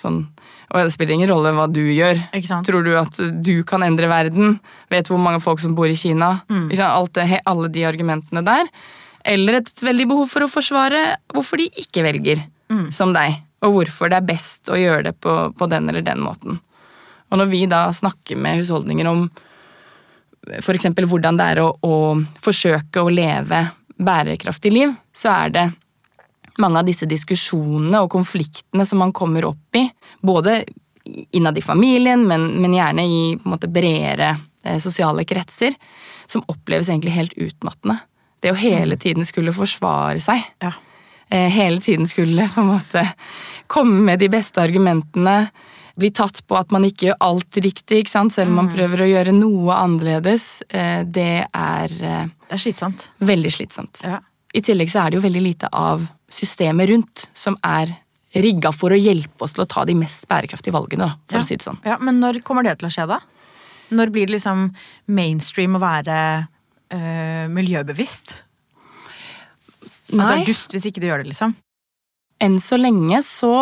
sånn 0.00 0.26
og 0.66 0.82
det 0.82 0.92
spiller 0.92 1.14
ingen 1.14 1.30
rolle 1.30 1.52
hva 1.54 1.68
du 1.70 1.80
gjør. 1.94 2.18
Tror 2.66 2.82
du 2.82 2.90
at 2.98 3.18
du 3.44 3.54
kan 3.66 3.84
endre 3.86 4.08
verden? 4.10 4.56
Vet 4.90 5.06
hvor 5.10 5.20
mange 5.22 5.38
folk 5.44 5.62
som 5.62 5.76
bor 5.78 5.86
i 5.86 5.96
Kina? 5.98 6.40
Mm. 6.50 6.66
Det, 6.72 7.40
alle 7.46 7.70
de 7.72 7.84
argumentene 7.86 8.42
der 8.46 8.66
eller 9.26 9.58
et 9.58 9.82
veldig 9.82 10.06
behov 10.10 10.30
for 10.30 10.46
å 10.46 10.50
forsvare 10.50 11.02
hvorfor 11.34 11.60
de 11.60 11.66
ikke 11.82 12.04
velger 12.06 12.44
mm. 12.70 12.90
som 12.94 13.14
deg, 13.16 13.40
og 13.66 13.74
hvorfor 13.74 14.12
det 14.12 14.20
er 14.20 14.28
best 14.28 14.70
å 14.70 14.78
gjøre 14.78 15.10
det 15.10 15.16
på, 15.22 15.34
på, 15.56 15.68
den 15.70 15.90
eller 15.90 16.04
den 16.06 16.22
måten. 16.22 16.60
Og 17.30 17.40
når 17.40 17.50
vi 17.50 17.64
da 17.70 17.88
snakker 17.94 18.38
med 18.38 18.60
husholdninger 18.60 19.08
om 19.10 19.26
f.eks. 20.60 20.86
hvordan 20.94 21.40
det 21.40 21.48
er 21.54 21.62
å, 21.64 21.72
å, 21.82 21.96
forsøke 22.42 23.02
å 23.02 23.10
leve 23.10 23.64
bærekraftig 23.96 24.70
liv, 24.70 24.94
så 25.10 25.32
er 25.34 25.54
det 25.54 25.66
mange 26.62 26.80
av 26.80 26.88
disse 26.88 27.08
diskusjonene 27.08 28.04
og 28.04 28.12
konfliktene 28.14 28.86
som 28.86 29.02
man 29.02 29.14
kommer 29.16 29.48
opp 29.48 29.76
i, 29.76 29.88
både 30.22 30.60
innad 31.34 31.58
i 31.58 31.64
familien, 31.64 32.22
men, 32.28 32.48
men 32.62 32.74
gjerne 32.74 33.06
i 33.06 33.20
måte, 33.46 33.68
bredere 33.70 34.36
eh, 34.64 34.78
sosiale 34.82 35.26
kretser, 35.28 35.74
som 36.26 36.44
oppleves 36.50 36.88
egentlig 36.90 37.14
helt 37.14 37.34
utmattende. 37.38 37.98
Det 38.46 38.52
å 38.54 38.58
hele 38.60 38.94
mm. 38.94 39.02
tiden 39.02 39.26
skulle 39.26 39.54
forsvare 39.54 40.20
seg. 40.22 40.44
Ja. 40.62 40.76
Eh, 41.34 41.48
hele 41.50 41.80
tiden 41.82 42.06
skulle 42.06 42.46
på 42.54 42.62
en 42.62 42.70
måte 42.76 43.02
komme 43.66 44.04
med 44.06 44.22
de 44.22 44.28
beste 44.30 44.62
argumentene. 44.62 45.48
Bli 45.98 46.12
tatt 46.14 46.42
på 46.46 46.58
at 46.58 46.70
man 46.70 46.86
ikke 46.86 47.08
gjør 47.08 47.18
alt 47.26 47.58
riktig, 47.64 48.04
ikke 48.04 48.12
sant? 48.12 48.34
selv 48.36 48.52
om 48.52 48.60
man 48.60 48.70
mm. 48.70 48.76
prøver 48.76 49.02
å 49.02 49.10
gjøre 49.10 49.34
noe 49.34 49.80
annerledes. 49.80 50.46
Eh, 50.68 51.02
det 51.02 51.46
er 51.50 51.98
eh, 51.98 52.30
Det 52.46 52.58
er 52.58 52.64
slitsomt. 52.68 53.10
Veldig 53.18 53.54
slitsomt. 53.58 54.04
Ja. 54.06 54.20
I 54.54 54.62
tillegg 54.62 54.92
så 54.92 55.02
er 55.02 55.10
det 55.10 55.18
jo 55.18 55.26
veldig 55.26 55.42
lite 55.42 55.72
av 55.74 56.06
systemet 56.30 56.92
rundt 56.92 57.26
som 57.34 57.58
er 57.66 57.96
rigga 58.36 58.70
for 58.74 58.92
å 58.92 58.98
hjelpe 59.00 59.42
oss 59.42 59.56
til 59.56 59.64
å 59.64 59.70
ta 59.70 59.82
de 59.88 59.96
mest 59.98 60.28
bærekraftige 60.30 60.74
valgene. 60.76 61.08
Da, 61.08 61.32
for 61.32 61.40
ja. 61.40 61.42
å 61.42 61.48
si 61.48 61.58
det 61.58 61.66
sånn. 61.66 61.80
Ja, 61.86 61.98
Men 61.98 62.20
når 62.22 62.44
kommer 62.46 62.66
det 62.66 62.78
til 62.78 62.86
å 62.86 62.92
skje, 62.92 63.08
da? 63.10 63.24
Når 63.96 64.12
blir 64.14 64.28
det 64.28 64.36
liksom 64.36 64.68
mainstream 65.10 65.78
å 65.78 65.82
være 65.82 66.18
uh, 66.94 67.46
miljøbevisst? 67.52 68.42
Nei. 70.14 70.22
At 70.22 70.30
det 70.30 70.42
er 70.42 70.46
dust 70.52 70.76
hvis 70.76 70.86
ikke 70.90 71.02
du 71.02 71.08
gjør 71.08 71.24
det, 71.24 71.32
liksom? 71.32 71.56
Enn 72.42 72.60
så 72.62 72.78
lenge 72.78 73.22
så 73.24 73.52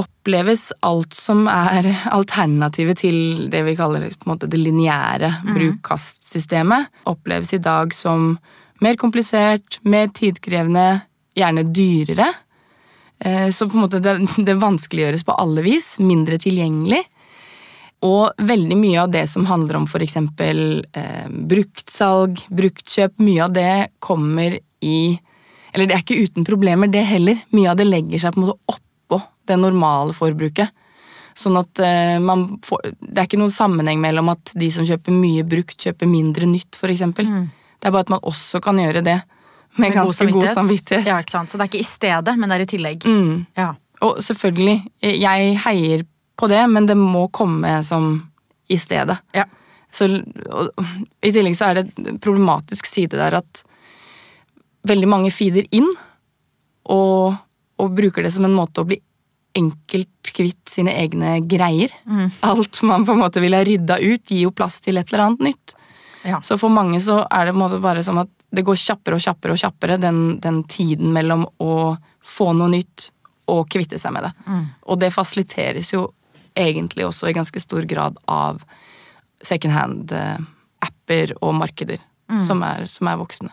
oppleves 0.00 0.70
alt 0.86 1.14
som 1.16 1.44
er 1.50 1.88
alternativet 2.12 3.00
til 3.02 3.48
det 3.52 3.62
vi 3.66 3.76
kaller 3.78 4.06
måte, 4.28 4.48
det 4.50 4.60
lineære 4.60 5.32
mm. 5.42 5.52
bruk-kast-systemet, 5.56 6.90
oppleves 7.10 7.52
i 7.56 7.60
dag 7.62 7.94
som 7.96 8.34
mer 8.80 8.96
komplisert, 9.00 9.80
mer 9.82 10.08
tidkrevende, 10.16 11.02
gjerne 11.36 11.66
dyrere. 11.68 12.30
Eh, 13.20 13.50
så 13.52 13.68
på 13.68 13.76
en 13.76 13.84
måte 13.84 14.00
det, 14.04 14.16
det 14.48 14.56
vanskeliggjøres 14.60 15.26
på 15.28 15.36
alle 15.36 15.64
vis. 15.66 15.98
Mindre 16.00 16.40
tilgjengelig. 16.40 17.02
Og 18.06 18.44
veldig 18.48 18.76
mye 18.80 19.00
av 19.02 19.10
det 19.12 19.26
som 19.28 19.44
handler 19.48 19.76
om 19.82 19.86
f.eks. 19.88 20.16
Eh, 20.16 21.26
bruktsalg, 21.28 22.40
bruktkjøp, 22.48 23.18
mye 23.20 23.44
av 23.44 23.56
det 23.56 23.72
kommer 24.00 24.56
i 24.80 25.18
Eller 25.72 25.86
det 25.86 25.94
er 25.94 26.02
ikke 26.02 26.22
uten 26.24 26.46
problemer, 26.48 26.88
det 26.90 27.04
heller. 27.06 27.42
Mye 27.54 27.70
av 27.70 27.76
det 27.78 27.86
legger 27.86 28.18
seg 28.18 28.34
på 28.34 28.40
en 28.40 28.46
måte 28.48 28.74
oppå 28.74 29.20
det 29.46 29.58
normale 29.60 30.16
forbruket. 30.16 30.72
Sånn 31.36 31.58
at 31.60 31.78
eh, 31.84 32.16
man 32.18 32.46
får 32.64 32.88
Det 32.98 33.20
er 33.20 33.28
ikke 33.28 33.40
noen 33.40 33.54
sammenheng 33.54 34.00
mellom 34.02 34.32
at 34.32 34.54
de 34.58 34.70
som 34.74 34.86
kjøper 34.88 35.14
mye 35.14 35.44
brukt, 35.46 35.76
kjøper 35.78 36.08
mindre 36.10 36.48
nytt, 36.48 36.80
f.eks. 36.80 37.04
Mm. 37.20 37.44
Det 37.80 37.88
er 37.88 37.94
bare 37.94 38.08
at 38.08 38.14
man 38.16 38.24
også 38.26 38.62
kan 38.64 38.80
gjøre 38.80 39.04
det 39.04 39.20
med, 39.76 39.84
med 39.84 39.94
ganske 39.94 40.24
god 40.26 40.32
samvittighet. 40.32 40.48
god 40.48 40.56
samvittighet. 40.56 41.12
Ja, 41.12 41.20
ikke 41.22 41.36
sant? 41.36 41.52
Så 41.52 41.60
det 41.60 41.66
er 41.66 41.70
ikke 41.70 41.84
i 41.84 41.90
stedet, 41.90 42.34
men 42.36 42.50
det 42.50 42.56
er 42.56 42.64
i 42.64 42.70
tillegg. 42.72 43.06
Mm. 43.06 43.36
Ja. 43.60 43.70
Og 44.08 44.18
selvfølgelig, 44.24 44.76
jeg 45.20 45.54
heier 45.66 46.04
på 46.40 46.48
det, 46.50 46.62
men 46.72 46.88
det 46.88 46.96
må 46.98 47.26
komme 47.34 47.80
som 47.86 48.14
i 48.70 48.78
stedet. 48.80 49.18
Ja. 49.36 49.44
Så, 49.90 50.06
og, 50.46 50.70
I 51.20 51.32
tillegg 51.34 51.56
så 51.58 51.70
er 51.70 51.80
det 51.80 51.90
en 51.98 52.20
problematisk 52.22 52.86
side 52.86 53.18
der 53.18 53.40
at 53.40 53.64
veldig 54.86 55.08
mange 55.10 55.32
feeder 55.34 55.66
inn 55.74 55.88
og, 56.88 57.34
og 57.80 57.96
bruker 57.96 58.24
det 58.24 58.32
som 58.32 58.46
en 58.46 58.56
måte 58.56 58.82
å 58.82 58.88
bli 58.88 59.00
enkelt 59.58 60.30
kvitt 60.36 60.70
sine 60.70 60.94
egne 60.94 61.40
greier. 61.50 61.92
Mm. 62.06 62.30
Alt 62.46 62.82
man 62.86 63.04
på 63.06 63.16
en 63.16 63.22
måte 63.24 63.42
ville 63.42 63.64
rydda 63.66 63.98
ut, 63.98 64.30
gir 64.30 64.46
jo 64.46 64.54
plass 64.54 64.78
til 64.84 65.00
et 65.00 65.10
eller 65.10 65.26
annet 65.26 65.46
nytt. 65.50 65.74
Ja. 66.22 66.38
Så 66.44 66.58
for 66.60 66.72
mange 66.72 67.00
så 67.02 67.22
er 67.26 67.48
det 67.48 67.54
på 67.54 67.58
en 67.58 67.64
måte 67.64 67.80
bare 67.82 68.04
som 68.06 68.20
at 68.22 68.30
det 68.50 68.64
går 68.66 68.78
kjappere 68.78 69.18
og 69.18 69.24
kjappere 69.24 69.54
og 69.54 69.60
kjappere, 69.62 69.98
den, 70.02 70.38
den 70.42 70.62
tiden 70.70 71.12
mellom 71.14 71.46
å 71.62 71.96
få 72.26 72.50
noe 72.54 72.70
nytt 72.72 73.10
og 73.50 73.66
kvitte 73.70 73.98
seg 73.98 74.14
med 74.14 74.28
det. 74.28 74.32
Mm. 74.46 74.64
Og 74.86 75.00
det 75.02 75.12
fasiliteres 75.14 75.92
jo 75.94 76.06
egentlig 76.58 77.06
også 77.06 77.30
i 77.30 77.36
ganske 77.36 77.62
stor 77.62 77.86
grad 77.88 78.18
av 78.30 78.62
second 79.44 79.74
hand-apper 79.74 81.34
og 81.40 81.54
markeder 81.58 82.00
mm. 82.30 82.40
som, 82.44 82.62
er, 82.66 82.86
som, 82.90 83.08
er, 83.10 83.20
voksne. 83.20 83.52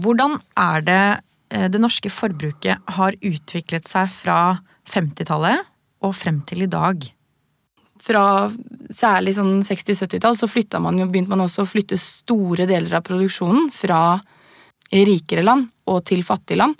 Hvordan 0.00 0.38
er 0.60 0.86
det 0.86 1.02
eh, 1.50 1.68
det 1.72 1.82
norske 1.82 2.12
forbruket 2.12 2.96
har 2.98 3.18
utviklet 3.20 3.88
seg 3.88 4.10
fra 4.12 4.40
50-tallet 4.92 5.66
og 6.06 6.14
frem 6.16 6.42
til 6.48 6.66
i 6.66 6.70
dag? 6.70 7.06
Fra 8.06 8.24
særlig 8.92 9.34
sånn 9.38 9.62
60-70-tall 9.64 10.36
så 10.38 10.48
man 10.84 10.98
jo, 11.00 11.08
begynte 11.08 11.32
man 11.32 11.46
også 11.46 11.64
å 11.64 11.70
flytte 11.70 11.98
store 11.98 12.68
deler 12.68 12.98
av 12.98 13.06
produksjonen 13.06 13.70
fra 13.74 14.18
rikere 14.92 15.42
land 15.42 15.66
og 15.90 16.04
til 16.06 16.22
fattige 16.22 16.60
land 16.60 16.76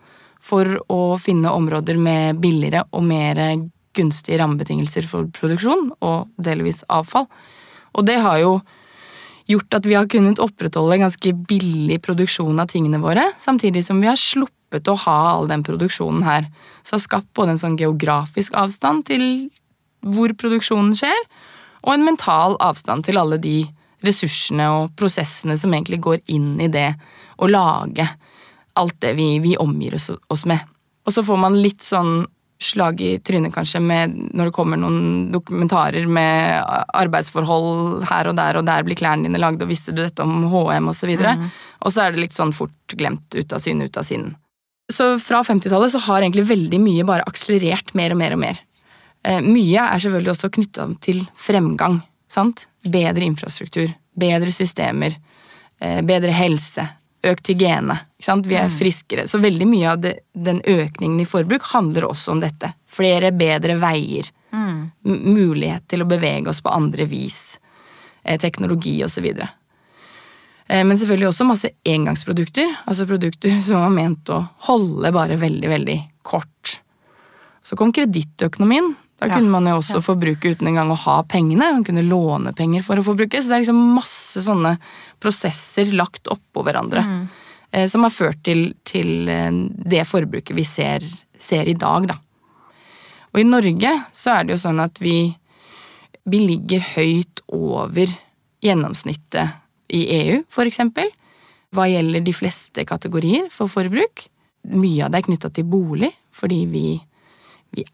for 0.46 0.76
å 0.92 1.16
finne 1.18 1.50
områder 1.50 1.98
med 1.98 2.38
billigere 2.38 2.84
og 2.94 3.02
mer 3.02 3.40
gunstige 3.96 4.38
rammebetingelser 4.40 5.06
for 5.08 5.28
produksjon, 5.36 5.90
og 6.04 6.28
delvis 6.42 6.82
avfall. 6.92 7.28
Og 7.96 8.06
det 8.08 8.18
har 8.22 8.40
jo 8.42 8.58
gjort 9.50 9.78
at 9.78 9.86
vi 9.86 9.94
har 9.96 10.08
kunnet 10.10 10.42
opprettholde 10.42 10.96
en 10.96 11.06
ganske 11.06 11.32
billig 11.48 12.00
produksjon 12.04 12.60
av 12.60 12.70
tingene 12.72 13.00
våre, 13.02 13.28
samtidig 13.38 13.84
som 13.86 14.00
vi 14.02 14.10
har 14.10 14.18
sluppet 14.20 14.90
å 14.90 14.96
ha 15.06 15.18
all 15.36 15.48
den 15.50 15.62
produksjonen 15.66 16.24
her. 16.26 16.48
Så 16.82 16.96
har 16.96 17.04
skapt 17.04 17.32
både 17.38 17.54
en 17.54 17.62
sånn 17.62 17.78
geografisk 17.80 18.56
avstand 18.58 19.06
til 19.10 19.24
hvor 20.06 20.34
produksjonen 20.38 20.94
skjer, 20.98 21.26
og 21.86 21.94
en 21.94 22.06
mental 22.06 22.56
avstand 22.62 23.06
til 23.06 23.18
alle 23.20 23.38
de 23.42 23.60
ressursene 24.04 24.66
og 24.74 24.94
prosessene 24.98 25.56
som 25.58 25.72
egentlig 25.74 26.02
går 26.04 26.22
inn 26.34 26.56
i 26.60 26.68
det 26.70 26.90
å 27.40 27.48
lage 27.48 28.06
alt 28.76 28.98
det 29.00 29.14
vi, 29.16 29.38
vi 29.40 29.54
omgir 29.56 29.96
oss, 29.96 30.10
oss 30.28 30.44
med. 30.48 30.60
Og 31.06 31.14
så 31.14 31.22
får 31.24 31.38
man 31.40 31.56
litt 31.62 31.84
sånn 31.86 32.26
slag 32.62 33.00
i 33.04 33.18
trynet, 33.20 33.52
kanskje, 33.54 33.80
med 33.84 34.14
når 34.36 34.48
det 34.48 34.54
kommer 34.56 34.80
noen 34.80 35.28
dokumentarer 35.32 36.06
med 36.08 36.64
arbeidsforhold 36.96 38.06
her 38.08 38.30
og 38.30 38.38
der, 38.38 38.58
og 38.60 38.66
der 38.68 38.86
blir 38.86 38.98
klærne 38.98 39.28
dine 39.28 39.40
lagd, 39.40 39.62
og 39.62 39.70
visste 39.70 39.94
du 39.94 40.02
dette 40.02 40.24
om 40.24 40.48
HM, 40.52 40.90
osv. 40.92 41.12
Og, 41.12 41.20
så 41.20 41.34
mm. 41.36 41.46
og 41.82 41.94
så 41.94 42.04
er 42.04 42.14
det 42.14 42.24
litt 42.24 42.36
sånn 42.36 42.54
fort 42.56 42.96
glemt, 42.96 43.28
ut 43.36 43.52
av 43.52 43.62
syne, 43.62 43.88
ut 43.88 44.00
av 44.00 44.08
sinn. 44.08 44.30
Så 44.92 45.16
fra 45.18 45.42
50-tallet 45.42 45.92
så 45.92 46.00
har 46.06 46.22
egentlig 46.22 46.46
veldig 46.48 46.80
mye 46.80 47.06
bare 47.06 47.26
akselerert 47.26 47.92
mer 47.98 48.14
og 48.14 48.20
mer 48.22 48.36
og 48.36 48.42
mer. 48.42 48.60
Eh, 49.26 49.40
mye 49.42 49.82
er 49.82 50.02
selvfølgelig 50.02 50.36
også 50.36 50.52
knytta 50.54 50.90
til 51.04 51.24
fremgang. 51.34 52.02
sant? 52.28 52.66
Bedre 52.82 53.24
infrastruktur, 53.24 53.92
bedre 54.18 54.52
systemer, 54.52 55.14
eh, 55.80 56.00
bedre 56.02 56.32
helse, 56.34 56.86
økt 57.30 57.50
hygiene. 57.52 57.98
Vi 58.18 58.56
er 58.56 58.70
mm. 58.70 58.74
friskere. 58.78 59.26
Så 59.28 59.38
veldig 59.42 59.68
mye 59.68 59.92
av 59.92 60.00
det, 60.02 60.14
den 60.32 60.62
økningen 60.62 61.20
i 61.20 61.28
forbruk 61.28 61.66
handler 61.72 62.08
også 62.08 62.34
om 62.34 62.42
dette. 62.42 62.72
Flere, 62.88 63.32
bedre 63.36 63.76
veier. 63.80 64.30
Mm. 64.54 64.90
Mulighet 65.04 65.86
til 65.90 66.02
å 66.02 66.08
bevege 66.08 66.50
oss 66.50 66.62
på 66.64 66.72
andre 66.72 67.06
vis. 67.10 67.58
Eh, 68.24 68.38
teknologi 68.40 68.98
osv. 69.04 69.26
Eh, 70.66 70.84
men 70.84 70.98
selvfølgelig 70.98 71.30
også 71.30 71.48
masse 71.48 71.70
engangsprodukter. 71.86 72.72
Altså 72.86 73.06
produkter 73.06 73.60
som 73.66 73.84
var 73.84 73.94
ment 73.94 74.32
å 74.34 74.42
holde 74.68 75.12
bare 75.14 75.38
veldig, 75.40 75.70
veldig 75.70 75.98
kort. 76.26 76.80
Så 77.66 77.78
kom 77.78 77.92
kredittøkonomien. 77.94 78.94
Da 79.16 79.30
ja. 79.30 79.38
kunne 79.38 79.48
man 79.48 79.68
jo 79.68 79.78
også 79.78 80.00
ja. 80.00 80.04
forbruke 80.04 80.52
uten 80.52 80.68
engang 80.68 80.90
å 80.92 80.98
ha 81.06 81.16
pengene. 81.28 81.70
Man 81.78 81.86
kunne 81.86 82.04
låne 82.04 82.52
penger 82.56 82.84
for 82.84 83.00
å 83.00 83.04
forbruke. 83.06 83.40
Så 83.40 83.48
det 83.48 83.58
er 83.58 83.64
liksom 83.64 83.96
masse 83.96 84.42
sånne 84.44 84.76
prosesser 85.22 85.92
lagt 85.96 86.28
oppå 86.32 86.64
hverandre. 86.66 87.04
Mm. 87.06 87.22
Eh, 87.70 87.88
som 87.88 88.04
har 88.04 88.12
ført 88.12 88.42
til, 88.44 88.68
til, 88.84 89.28
eh, 89.32 89.50
det 89.64 90.04
forbruket 90.08 90.56
vi 90.56 90.66
ser, 90.68 91.06
ser, 91.38 91.68
i 91.68 91.76
dag, 91.78 92.10
da. 92.12 92.20
Og 93.32 93.40
i 93.40 93.48
Norge 93.48 93.92
så 94.16 94.36
er 94.36 94.46
det 94.46 94.56
jo 94.56 94.62
sånn 94.62 94.80
at 94.84 95.00
vi, 95.02 95.18
vi 96.28 96.44
ligger 96.44 96.84
høyt 96.94 97.42
over 97.52 98.12
gjennomsnittet 98.64 99.92
i 99.96 100.06
EU, 100.20 100.38
for 100.52 100.68
eksempel. 100.68 101.10
Hva 101.74 101.88
gjelder 101.90 102.24
de 102.24 102.32
fleste 102.36 102.84
kategorier 102.88 103.50
for 103.52 103.70
forbruk. 103.70 104.28
Mye 104.72 105.04
av 105.04 105.12
det 105.12 105.20
er 105.20 105.28
knytta 105.28 105.52
til 105.54 105.68
bolig, 105.68 106.12
fordi 106.34 106.64
vi 106.70 106.86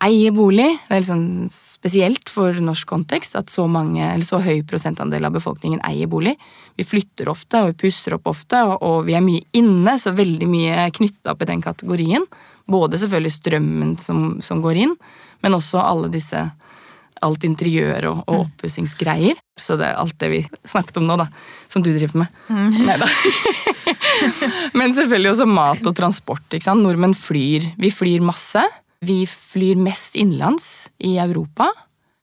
eier 0.04 0.34
bolig. 0.34 0.68
Det 0.88 0.98
er 0.98 1.06
sånn 1.06 1.48
spesielt 1.52 2.30
for 2.30 2.56
norsk 2.62 2.88
kontekst 2.88 3.34
at 3.38 3.50
så, 3.52 3.66
mange, 3.70 4.02
eller 4.04 4.26
så 4.26 4.40
høy 4.42 4.62
prosentandel 4.68 5.26
av 5.26 5.34
befolkningen 5.34 5.82
eier 5.88 6.10
bolig. 6.10 6.36
Vi 6.78 6.86
flytter 6.86 7.30
ofte, 7.32 7.62
og 7.62 7.72
vi 7.72 7.88
pusser 7.88 8.16
opp 8.16 8.30
ofte, 8.30 8.62
og, 8.78 9.02
vi 9.08 9.16
er 9.18 9.24
mye 9.24 9.44
inne, 9.58 9.96
så 9.98 10.14
veldig 10.16 10.48
mye 10.48 10.88
knytta 10.94 11.34
opp 11.34 11.44
i 11.44 11.50
den 11.50 11.64
kategorien. 11.64 12.26
Både 12.70 13.00
selvfølgelig 13.00 13.36
strømmen 13.36 13.96
som, 14.00 14.26
som, 14.44 14.62
går 14.64 14.84
inn, 14.84 14.96
men 15.42 15.58
også 15.58 15.82
alle 15.82 16.12
disse 16.12 16.44
alt 17.22 17.44
interiør 17.46 18.08
og, 18.10 18.22
og 18.26 18.34
mm. 18.34 18.46
oppussingsgreier. 18.46 19.38
Så 19.58 19.76
det 19.78 19.88
er 19.88 19.98
alt 20.00 20.16
det 20.18 20.30
vi 20.32 20.40
snakket 20.66 20.98
om 20.98 21.06
nå, 21.06 21.18
da. 21.20 21.28
Som 21.70 21.84
du 21.84 21.92
driver 21.94 22.24
med. 22.24 22.38
Mm. 22.50 22.78
Nei 22.88 22.98
da. 23.02 23.10
men 24.78 24.94
selvfølgelig 24.96 25.34
også 25.34 25.46
mat 25.50 25.86
og 25.86 25.96
transport. 25.98 26.46
ikke 26.50 26.66
sant? 26.66 26.82
Nordmenn 26.82 27.14
flyr. 27.18 27.72
Vi 27.78 27.92
flyr 27.94 28.24
masse. 28.26 28.64
Vi 29.02 29.26
flyr 29.26 29.76
mest 29.76 30.14
innenlands 30.14 30.90
i 30.98 31.16
Europa. 31.18 31.72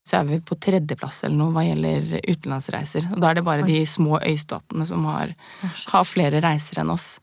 Så 0.07 0.17
er 0.17 0.29
vi 0.29 0.39
på 0.41 0.55
tredjeplass 0.55 1.23
eller 1.27 1.35
noe 1.35 1.51
hva 1.53 1.65
gjelder 1.67 2.21
utenlandsreiser. 2.23 3.09
Og 3.13 3.19
da 3.19 3.29
er 3.29 3.37
det 3.37 3.43
bare 3.45 3.65
de 3.67 3.81
små 3.85 4.17
øystatene 4.23 4.87
som 4.87 5.03
har, 5.09 5.33
har, 5.61 6.05
flere 6.07 6.39
reiser 6.41 6.79
enn 6.79 6.93
oss. 6.95 7.17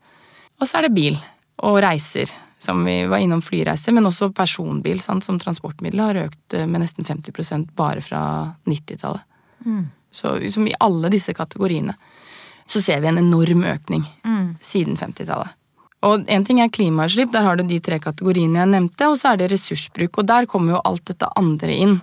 Og 0.61 0.69
så 0.69 0.77
er 0.77 0.87
det 0.87 0.93
bil 0.95 1.17
og 1.65 1.79
reiser. 1.83 2.29
Som 2.61 2.85
vi 2.85 3.03
var 3.05 3.21
innom 3.21 3.41
flyreiser, 3.45 3.93
men 3.93 4.09
også 4.09 4.31
personbil 4.33 5.01
sant, 5.01 5.25
som 5.25 5.37
transportmiddel 5.41 6.01
har 6.01 6.17
økt 6.23 6.55
eh, 6.57 6.65
med 6.65 6.81
nesten 6.81 7.05
50% 7.05 7.67
bare 7.77 8.01
fra 8.01 8.21
90-tallet. 8.65 9.25
Mm. 9.65 9.83
Så 10.09 10.37
liksom, 10.41 10.65
i 10.69 10.73
alle 10.81 11.11
disse 11.13 11.33
kategoriene 11.37 11.93
så 12.67 12.81
ser 12.81 13.01
vi 13.01 13.09
en 13.09 13.21
enorm 13.21 13.61
økning 13.63 14.05
mm. 14.25 14.57
siden 14.61 14.97
50-tallet. 14.97 15.53
Og 16.05 16.27
en 16.29 16.45
ting 16.45 16.59
er 16.61 16.69
klimautslipp, 16.69 17.31
der 17.33 17.45
har 17.47 17.57
du 17.57 17.63
de 17.65 17.79
tre 17.81 17.97
kategoriene 18.01 18.61
jeg 18.61 18.69
nevnte, 18.69 19.09
og 19.09 19.17
så 19.17 19.31
er 19.31 19.41
det 19.41 19.51
ressursbruk, 19.53 20.19
og 20.21 20.27
der 20.29 20.45
kommer 20.49 20.75
jo 20.75 20.83
alt 20.85 21.07
dette 21.09 21.29
andre 21.39 21.73
inn. 21.73 21.95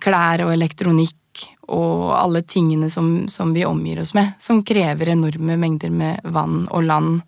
Klær 0.00 0.46
og 0.46 0.54
elektronikk 0.54 1.44
og 1.68 2.14
alle 2.16 2.42
tingene 2.48 2.88
som, 2.90 3.28
som 3.28 3.52
vi 3.54 3.66
omgir 3.68 4.00
oss 4.00 4.14
med, 4.16 4.32
som 4.40 4.62
krever 4.66 5.12
enorme 5.12 5.58
mengder 5.60 5.92
med 5.92 6.24
vann 6.24 6.64
og 6.72 6.86
land, 6.88 7.20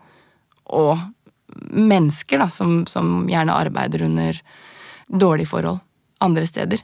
og 0.72 0.96
mennesker 1.74 2.40
da, 2.40 2.48
som, 2.48 2.84
som 2.88 3.28
gjerne 3.28 3.54
arbeider 3.54 4.06
under 4.06 4.38
dårlige 5.10 5.50
forhold 5.50 5.82
andre 6.24 6.46
steder. 6.46 6.80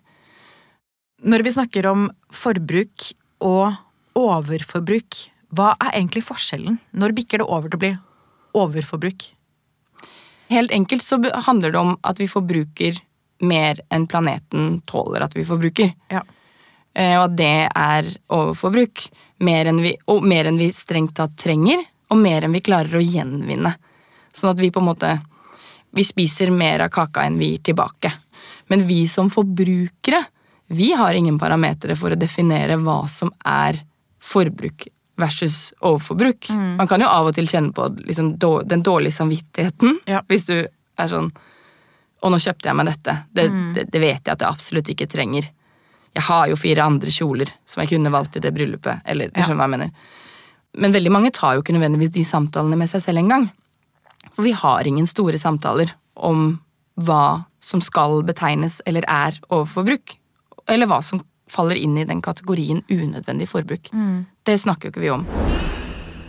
Når 1.24 1.44
vi 1.46 1.54
snakker 1.54 1.86
om 1.88 2.08
forbruk 2.34 3.10
og 3.44 3.72
overforbruk, 4.18 5.22
hva 5.56 5.72
er 5.78 5.94
egentlig 5.94 6.24
forskjellen? 6.26 6.78
Når 6.92 7.14
bikker 7.16 7.40
det 7.40 7.48
over 7.48 7.70
til 7.70 7.78
å 7.78 7.84
bli 7.84 7.92
overforbruk? 8.56 9.28
Helt 10.48 10.70
enkelt 10.70 11.02
så 11.02 11.18
handler 11.46 11.74
det 11.74 11.78
om 11.78 11.96
at 12.06 12.20
vi 12.22 12.28
forbruker 12.30 12.98
mer 13.44 13.80
enn 13.92 14.06
planeten 14.06 14.80
tåler 14.88 15.26
at 15.26 15.36
vi 15.36 15.44
forbruker. 15.44 15.92
Ja. 16.12 16.22
Eh, 16.94 17.16
og 17.18 17.26
at 17.28 17.38
det 17.38 17.54
er 17.68 18.10
overforbruk. 18.32 19.08
Mer 19.44 19.68
enn 19.68 19.82
vi, 19.84 19.96
og 20.08 20.24
mer 20.24 20.48
enn 20.48 20.60
vi 20.60 20.70
strengt 20.72 21.16
tatt 21.18 21.34
trenger, 21.40 21.82
og 22.08 22.20
mer 22.22 22.46
enn 22.46 22.54
vi 22.56 22.64
klarer 22.64 22.96
å 22.96 23.04
gjenvinne. 23.04 23.74
Sånn 24.32 24.54
at 24.54 24.62
vi 24.62 24.70
på 24.72 24.80
en 24.80 24.88
måte 24.88 25.16
vi 25.96 26.04
spiser 26.04 26.50
mer 26.52 26.84
av 26.84 26.90
kaka 26.92 27.24
enn 27.24 27.38
vi 27.40 27.54
gir 27.54 27.62
tilbake. 27.70 28.12
Men 28.68 28.84
vi 28.86 29.06
som 29.08 29.30
forbrukere, 29.32 30.24
vi 30.66 30.90
har 30.92 31.14
ingen 31.14 31.38
parametere 31.38 31.96
for 31.96 32.12
å 32.12 32.18
definere 32.20 32.76
hva 32.82 33.04
som 33.08 33.30
er 33.46 33.78
forbruk 34.20 34.88
versus 35.16 35.72
overforbruk. 35.80 36.50
Man 36.76 36.88
kan 36.88 37.00
jo 37.00 37.06
av 37.08 37.26
og 37.30 37.34
til 37.36 37.46
kjenne 37.48 37.72
på 37.72 37.86
liksom, 38.06 38.34
den 38.68 38.82
dårlige 38.84 39.12
samvittigheten 39.16 39.98
Ja. 40.06 40.20
hvis 40.28 40.46
du 40.46 40.56
er 40.98 41.08
sånn 41.08 41.32
Og 42.22 42.30
nå 42.32 42.38
kjøpte 42.40 42.64
jeg 42.70 42.74
meg 42.76 42.86
dette. 42.86 43.12
Det, 43.36 43.44
det, 43.76 43.82
det 43.92 44.00
vet 44.00 44.24
jeg 44.24 44.32
at 44.32 44.40
jeg 44.40 44.48
absolutt 44.48 44.88
ikke 44.88 45.06
trenger. 45.06 45.44
Jeg 46.16 46.22
har 46.24 46.46
jo 46.48 46.56
fire 46.56 46.82
andre 46.82 47.10
kjoler 47.12 47.50
som 47.68 47.82
jeg 47.82 47.90
kunne 47.92 48.10
valgt 48.10 48.36
i 48.36 48.40
det 48.40 48.54
bryllupet. 48.56 49.02
Eller, 49.04 49.28
du 49.28 49.36
Ja. 49.38 49.44
skjønner 49.44 49.60
hva 49.60 49.66
jeg 49.68 49.74
mener. 49.78 49.90
Men 50.80 50.92
veldig 50.96 51.12
mange 51.12 51.30
tar 51.36 51.54
jo 51.54 51.62
ikke 51.62 51.76
nødvendigvis 51.76 52.10
de 52.16 52.24
samtalene 52.24 52.76
med 52.80 52.88
seg 52.88 53.02
selv 53.04 53.18
engang. 53.20 53.50
For 54.34 54.42
vi 54.42 54.52
har 54.56 54.88
ingen 54.88 55.06
store 55.06 55.38
samtaler 55.38 55.92
om 56.16 56.58
hva 56.98 57.44
som 57.60 57.80
skal 57.84 58.22
betegnes 58.24 58.80
eller 58.86 59.04
er 59.06 59.36
overforbruk. 59.50 60.16
Eller 60.72 60.86
hva 60.88 61.02
som 61.04 61.20
faller 61.56 61.80
inn 61.80 61.96
i 61.96 62.06
den 62.08 62.20
kategorien 62.24 62.84
unødvendig 62.92 63.48
forbruk. 63.50 63.88
Det 64.46 64.60
snakker 64.60 64.90
jo 64.90 64.94
ikke 64.94 65.06
vi 65.06 65.14
om. 65.14 65.26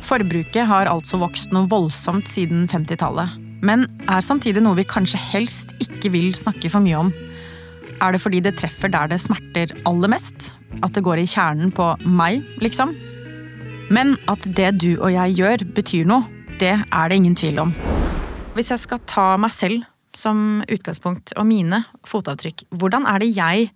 Forbruket 0.08 0.64
har 0.70 0.88
altså 0.88 1.20
vokst 1.20 1.52
noe 1.52 1.68
voldsomt 1.68 2.30
siden 2.32 2.68
50-tallet, 2.72 3.36
men 3.66 3.88
er 4.08 4.24
samtidig 4.24 4.62
noe 4.64 4.78
vi 4.78 4.86
kanskje 4.88 5.20
helst 5.34 5.74
ikke 5.84 6.14
vil 6.14 6.30
snakke 6.38 6.72
for 6.72 6.86
mye 6.86 7.02
om. 7.02 7.12
Er 7.98 8.14
det 8.14 8.22
fordi 8.22 8.40
det 8.46 8.56
treffer 8.60 8.92
der 8.94 9.10
det 9.12 9.20
smerter 9.24 9.74
aller 9.90 10.12
mest? 10.14 10.54
At 10.86 10.94
det 10.94 11.04
går 11.04 11.24
i 11.24 11.28
kjernen 11.28 11.74
på 11.74 11.90
meg, 12.06 12.46
liksom? 12.62 12.94
Men 13.90 14.16
at 14.30 14.46
det 14.56 14.76
du 14.84 14.92
og 15.00 15.10
jeg 15.16 15.38
gjør, 15.40 15.66
betyr 15.76 16.08
noe, 16.08 16.28
det 16.62 16.76
er 16.78 17.10
det 17.10 17.18
ingen 17.18 17.36
tvil 17.38 17.64
om. 17.66 17.74
Hvis 18.54 18.72
jeg 18.74 18.84
skal 18.86 19.02
ta 19.10 19.32
meg 19.42 19.54
selv 19.54 19.86
som 20.18 20.62
utgangspunkt, 20.70 21.34
og 21.38 21.46
mine 21.50 21.84
fotavtrykk, 22.08 22.68
hvordan 22.78 23.06
er 23.10 23.22
det 23.22 23.34
jeg 23.36 23.70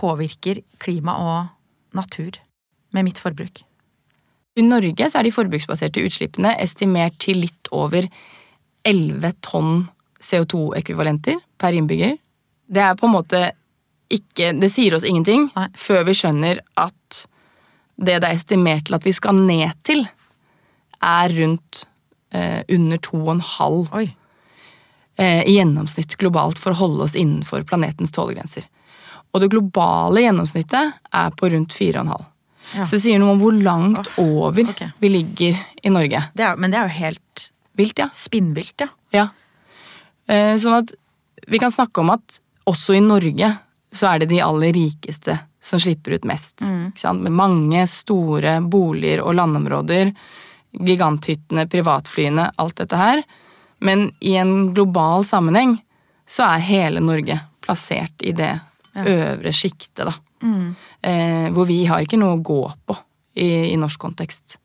påvirker 0.00 0.62
klima 0.80 1.16
og 1.20 1.96
natur 1.96 2.38
med 2.96 3.06
mitt 3.06 3.20
forbruk? 3.20 3.62
I 4.58 4.64
Norge 4.66 5.06
så 5.08 5.20
er 5.20 5.28
de 5.28 5.34
forbruksbaserte 5.34 6.02
utslippene 6.04 6.56
estimert 6.62 7.16
til 7.22 7.44
litt 7.44 7.70
over 7.70 8.08
11 8.88 9.36
tonn 9.46 9.84
CO2-ekvivalenter 10.20 11.38
per 11.60 11.76
innbygger. 11.76 12.16
Det 12.70 12.82
er 12.82 12.98
på 12.98 13.08
en 13.08 13.16
måte 13.18 13.46
ikke 14.10 14.48
Det 14.58 14.66
sier 14.72 14.96
oss 14.96 15.04
ingenting 15.06 15.44
Nei. 15.54 15.68
før 15.78 16.00
vi 16.08 16.16
skjønner 16.18 16.58
at 16.82 17.20
det 18.00 18.16
det 18.18 18.26
er 18.26 18.34
estimert 18.34 18.88
til 18.88 18.96
at 18.96 19.04
vi 19.06 19.12
skal 19.14 19.36
ned 19.38 19.76
til, 19.86 20.00
er 20.98 21.30
rundt 21.36 21.84
eh, 22.34 22.64
under 22.74 22.98
2,5 22.98 24.00
eh, 24.00 25.44
i 25.46 25.54
gjennomsnitt 25.54 26.16
globalt 26.18 26.58
for 26.58 26.74
å 26.74 26.80
holde 26.80 27.06
oss 27.06 27.14
innenfor 27.14 27.62
planetens 27.68 28.10
tålegrenser. 28.16 28.66
Og 29.30 29.42
det 29.42 29.50
globale 29.52 30.24
gjennomsnittet 30.24 31.00
er 31.14 31.34
på 31.38 31.50
rundt 31.52 31.74
4,5. 31.76 32.26
Ja. 32.74 32.84
Så 32.86 32.96
det 32.96 33.02
sier 33.04 33.18
noe 33.18 33.34
om 33.34 33.40
hvor 33.42 33.54
langt 33.54 34.10
over 34.20 34.70
okay. 34.70 34.92
vi 35.02 35.10
ligger 35.10 35.58
i 35.82 35.90
Norge. 35.90 36.22
Det 36.34 36.46
er, 36.46 36.58
men 36.60 36.70
det 36.70 36.78
er 36.80 36.86
jo 36.90 36.98
helt 37.00 37.46
Vilt, 37.78 37.98
ja. 38.02 38.08
spinnvilt, 38.12 38.82
ja. 38.82 38.88
ja. 39.14 39.26
Eh, 40.28 40.56
sånn 40.60 40.74
at 40.82 40.90
vi 41.48 41.58
kan 41.62 41.72
snakke 41.72 42.02
om 42.02 42.10
at 42.12 42.40
også 42.68 42.98
i 42.98 43.02
Norge 43.02 43.48
så 43.94 44.10
er 44.10 44.22
det 44.22 44.30
de 44.34 44.42
aller 44.44 44.74
rikeste 44.74 45.38
som 45.62 45.80
slipper 45.80 46.18
ut 46.18 46.26
mest. 46.28 46.62
Sant? 46.98 47.22
Med 47.24 47.34
mange 47.34 47.86
store 47.90 48.58
boliger 48.62 49.22
og 49.24 49.34
landområder, 49.38 50.12
giganthyttene, 50.76 51.66
privatflyene, 51.70 52.50
alt 52.60 52.78
dette 52.82 52.98
her. 53.00 53.22
Men 53.80 54.10
i 54.20 54.36
en 54.38 54.74
global 54.74 55.24
sammenheng 55.26 55.78
så 56.30 56.46
er 56.52 56.68
hele 56.68 57.02
Norge 57.02 57.40
plassert 57.64 58.22
i 58.22 58.34
det 58.36 58.52
øvre 58.96 59.52
sjiktet, 59.54 60.06
da. 60.08 60.14
Eh, 61.02 61.50
hvor 61.52 61.68
vi 61.68 61.84
har 61.86 62.02
ikke 62.02 62.18
noe 62.20 62.38
å 62.38 62.42
gå 62.42 62.62
på 62.88 62.96
i, 63.36 63.72
i 63.72 63.76
norsk 63.80 64.00
kontekst. 64.00 64.56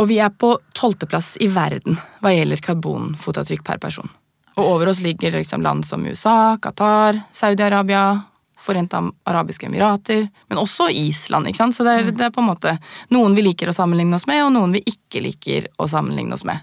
Og 0.00 0.08
vi 0.10 0.18
er 0.18 0.32
på 0.34 0.56
tolvteplass 0.74 1.36
i 1.44 1.48
verden 1.54 1.98
hva 2.22 2.32
gjelder 2.34 2.62
karbonfotavtrykk 2.64 3.64
per 3.66 3.80
person. 3.82 4.10
Og 4.58 4.66
over 4.76 4.90
oss 4.90 5.02
ligger 5.02 5.34
liksom 5.34 5.62
land 5.62 5.86
som 5.86 6.04
USA, 6.06 6.56
Qatar, 6.62 7.20
Saudi-Arabia, 7.34 8.22
Forente 8.64 8.96
arabiske 9.28 9.66
emirater, 9.66 10.22
men 10.48 10.58
også 10.58 10.86
Island. 10.88 11.50
ikke 11.50 11.58
sant? 11.58 11.76
Så 11.76 11.84
det 11.84 11.94
er, 11.98 12.06
det 12.16 12.24
er 12.24 12.30
på 12.32 12.40
en 12.40 12.48
måte 12.48 12.76
noen 13.12 13.34
vi 13.36 13.42
liker 13.44 13.68
å 13.68 13.74
sammenligne 13.76 14.16
oss 14.16 14.24
med, 14.30 14.40
og 14.46 14.54
noen 14.54 14.72
vi 14.72 14.80
ikke 14.88 15.20
liker 15.20 15.66
å 15.76 15.88
sammenligne 15.90 16.32
oss 16.32 16.46
med. 16.48 16.62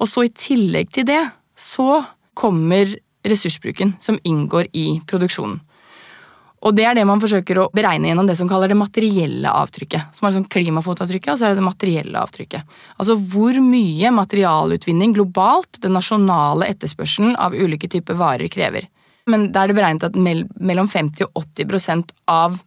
Og 0.00 0.08
så 0.08 0.24
i 0.24 0.32
tillegg 0.32 0.94
til 0.94 1.04
det, 1.10 1.20
så 1.58 2.00
kommer 2.38 2.94
ressursbruken 3.28 3.92
som 4.00 4.16
inngår 4.24 4.70
i 4.72 4.86
produksjonen. 5.06 5.60
Og 6.62 6.74
det 6.78 6.84
er 6.86 6.94
det 6.94 7.04
man 7.08 7.20
forsøker 7.22 7.58
å 7.58 7.68
beregne 7.74 8.10
gjennom 8.10 8.28
det 8.28 8.36
som 8.38 8.48
kaller 8.50 8.70
det 8.70 8.78
materielle 8.78 9.50
avtrykket. 9.50 10.14
Som 10.14 10.28
er 10.28 10.36
sånn 10.36 10.48
klimafotavtrykket, 10.52 11.32
og 11.32 11.40
så 11.40 11.48
er 11.48 11.54
det 11.54 11.58
det 11.58 11.66
materielle 11.66 12.22
avtrykket. 12.22 12.76
Altså 13.02 13.16
hvor 13.18 13.58
mye 13.64 14.12
materialutvinning 14.14 15.16
globalt 15.16 15.80
den 15.82 15.96
nasjonale 15.98 16.68
etterspørselen 16.70 17.34
av 17.34 17.56
ulike 17.58 17.90
typer 17.90 18.18
varer 18.20 18.52
krever. 18.52 18.86
Men 19.26 19.50
da 19.54 19.64
er 19.64 19.70
det 19.70 19.78
beregnet 19.78 20.06
at 20.06 20.18
mellom 20.18 20.90
50 20.90 21.26
og 21.26 21.42
80 21.42 21.70
prosent 21.70 22.14
av 22.30 22.60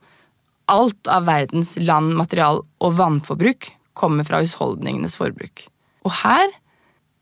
alt 0.71 1.12
av 1.12 1.27
verdens 1.27 1.75
land, 1.79 2.15
material 2.17 2.63
og 2.84 2.95
vannforbruk 2.99 3.69
kommer 3.95 4.27
fra 4.27 4.41
husholdningenes 4.43 5.15
forbruk. 5.19 5.67
Og 6.05 6.13
her 6.23 6.49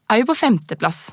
er 0.09 0.21
vi 0.21 0.27
på 0.27 0.37
femteplass, 0.37 1.11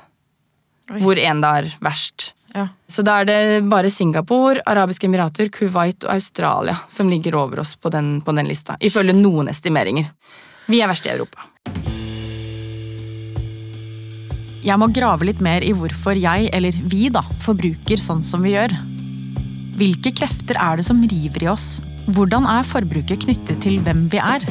Oi. 0.89 0.99
hvor 0.99 1.19
en 1.19 1.41
det 1.43 1.49
er 1.59 1.67
verst. 1.83 2.31
ja. 2.55 2.67
Så 2.89 3.03
da 3.05 3.21
er 3.21 3.25
det 3.29 3.69
bare 3.69 3.89
Singapore, 3.89 4.63
Arabiske 4.67 5.07
Emirater, 5.07 5.47
Kuwait 5.53 6.03
og 6.03 6.15
Australia 6.15 6.77
som 6.91 7.09
ligger 7.09 7.37
over 7.39 7.61
oss 7.63 7.75
på 7.75 7.91
den, 7.93 8.21
på 8.21 8.35
den 8.35 8.49
lista, 8.49 8.75
ifølge 8.79 9.15
noen 9.15 9.47
estimeringer. 9.47 10.09
Vi 10.67 10.81
er 10.81 10.91
verst 10.91 11.07
i 11.07 11.13
Europa. 11.13 11.47
Jeg 14.61 14.77
må 14.77 14.91
grave 14.93 15.25
litt 15.25 15.39
mer 15.41 15.63
i 15.65 15.71
hvorfor 15.73 16.13
jeg, 16.13 16.49
eller 16.53 16.75
vi, 16.91 17.07
da, 17.09 17.23
forbruker 17.41 17.97
sånn 17.97 18.21
som 18.21 18.43
vi 18.45 18.53
gjør. 18.53 18.75
Hvilke 19.79 20.11
krefter 20.13 20.59
er 20.61 20.77
det 20.77 20.85
som 20.85 20.99
river 21.01 21.47
i 21.47 21.49
oss? 21.49 21.79
Hvordan 22.13 22.45
er 22.45 22.67
forbruket 22.67 23.23
knyttet 23.23 23.63
til 23.63 23.79
hvem 23.81 24.05
vi 24.11 24.19
er? 24.21 24.45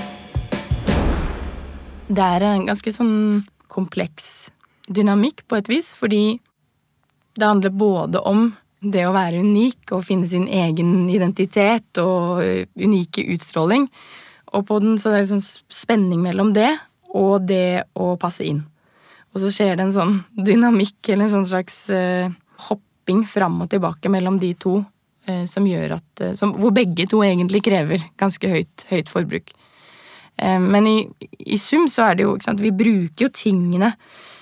Det 2.10 2.24
er 2.26 2.46
en 2.48 2.66
ganske 2.66 2.90
sånn 2.90 3.44
kompleks 3.70 4.50
dynamikk 4.90 5.44
på 5.48 5.60
et 5.60 5.70
vis, 5.70 5.92
fordi 5.96 6.40
det 7.38 7.46
handler 7.46 7.70
både 7.70 8.22
om 8.26 8.50
det 8.80 9.04
å 9.06 9.14
være 9.14 9.42
unik 9.44 9.92
og 9.94 10.06
finne 10.08 10.28
sin 10.28 10.46
egen 10.48 11.08
identitet 11.12 12.00
og 12.00 12.40
unike 12.80 13.24
utstråling. 13.34 13.86
Og 14.56 14.66
på 14.66 14.80
den 14.82 14.98
så 14.98 15.12
er 15.12 15.20
det 15.20 15.30
sånn 15.30 15.44
spenning 15.44 16.22
mellom 16.24 16.54
det 16.56 16.72
og 17.14 17.46
det 17.46 17.84
å 17.98 18.14
passe 18.20 18.46
inn. 18.46 18.62
Og 19.30 19.42
så 19.42 19.50
skjer 19.54 19.76
det 19.76 19.86
en 19.86 19.94
sånn 19.94 20.16
dynamikk 20.48 21.12
eller 21.12 21.28
en 21.28 21.34
sånn 21.38 21.50
slags 21.52 21.82
eh, 21.94 22.32
hopping 22.68 23.24
fram 23.28 23.60
og 23.64 23.70
tilbake 23.72 24.10
mellom 24.12 24.40
de 24.42 24.54
to, 24.58 24.80
eh, 25.28 25.44
som 25.50 25.68
gjør 25.68 25.98
at 26.00 26.24
eh, 26.24 26.34
som, 26.38 26.56
Hvor 26.58 26.74
begge 26.74 27.06
to 27.10 27.22
egentlig 27.26 27.62
krever 27.66 28.08
ganske 28.20 28.50
høyt, 28.50 28.86
høyt 28.90 29.12
forbruk. 29.12 29.54
Eh, 30.40 30.58
men 30.58 30.88
i, 30.88 30.98
i 31.46 31.60
sum 31.60 31.86
så 31.90 32.08
er 32.08 32.18
det 32.18 32.26
jo 32.26 32.34
ikke 32.36 32.48
sant, 32.48 32.64
Vi 32.64 32.74
bruker 32.74 33.28
jo 33.28 33.32
tingene. 33.34 33.94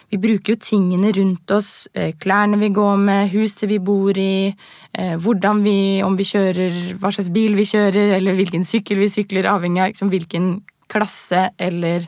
Vi 0.08 0.16
bruker 0.16 0.54
jo 0.54 0.60
tingene 0.62 1.12
rundt 1.12 1.50
oss. 1.52 1.88
eh, 1.92 2.14
Klærne 2.16 2.56
vi 2.58 2.70
går 2.72 2.96
med, 2.96 3.28
huset 3.32 3.68
vi 3.68 3.78
bor 3.78 4.16
i, 4.16 4.54
eh, 4.94 5.16
hvordan 5.16 5.62
vi, 5.62 6.02
om 6.02 6.16
vi 6.16 6.24
kjører, 6.24 6.96
hva 6.98 7.12
slags 7.12 7.28
bil 7.28 7.54
vi 7.54 7.66
kjører, 7.68 8.16
eller 8.16 8.34
hvilken 8.34 8.64
sykkel 8.64 8.98
vi 8.98 9.08
sykler, 9.12 9.44
avhengig 9.44 9.82
av 9.82 9.92
liksom, 9.92 10.08
hvilken 10.08 10.62
klasse 10.88 11.50
eller 11.58 12.06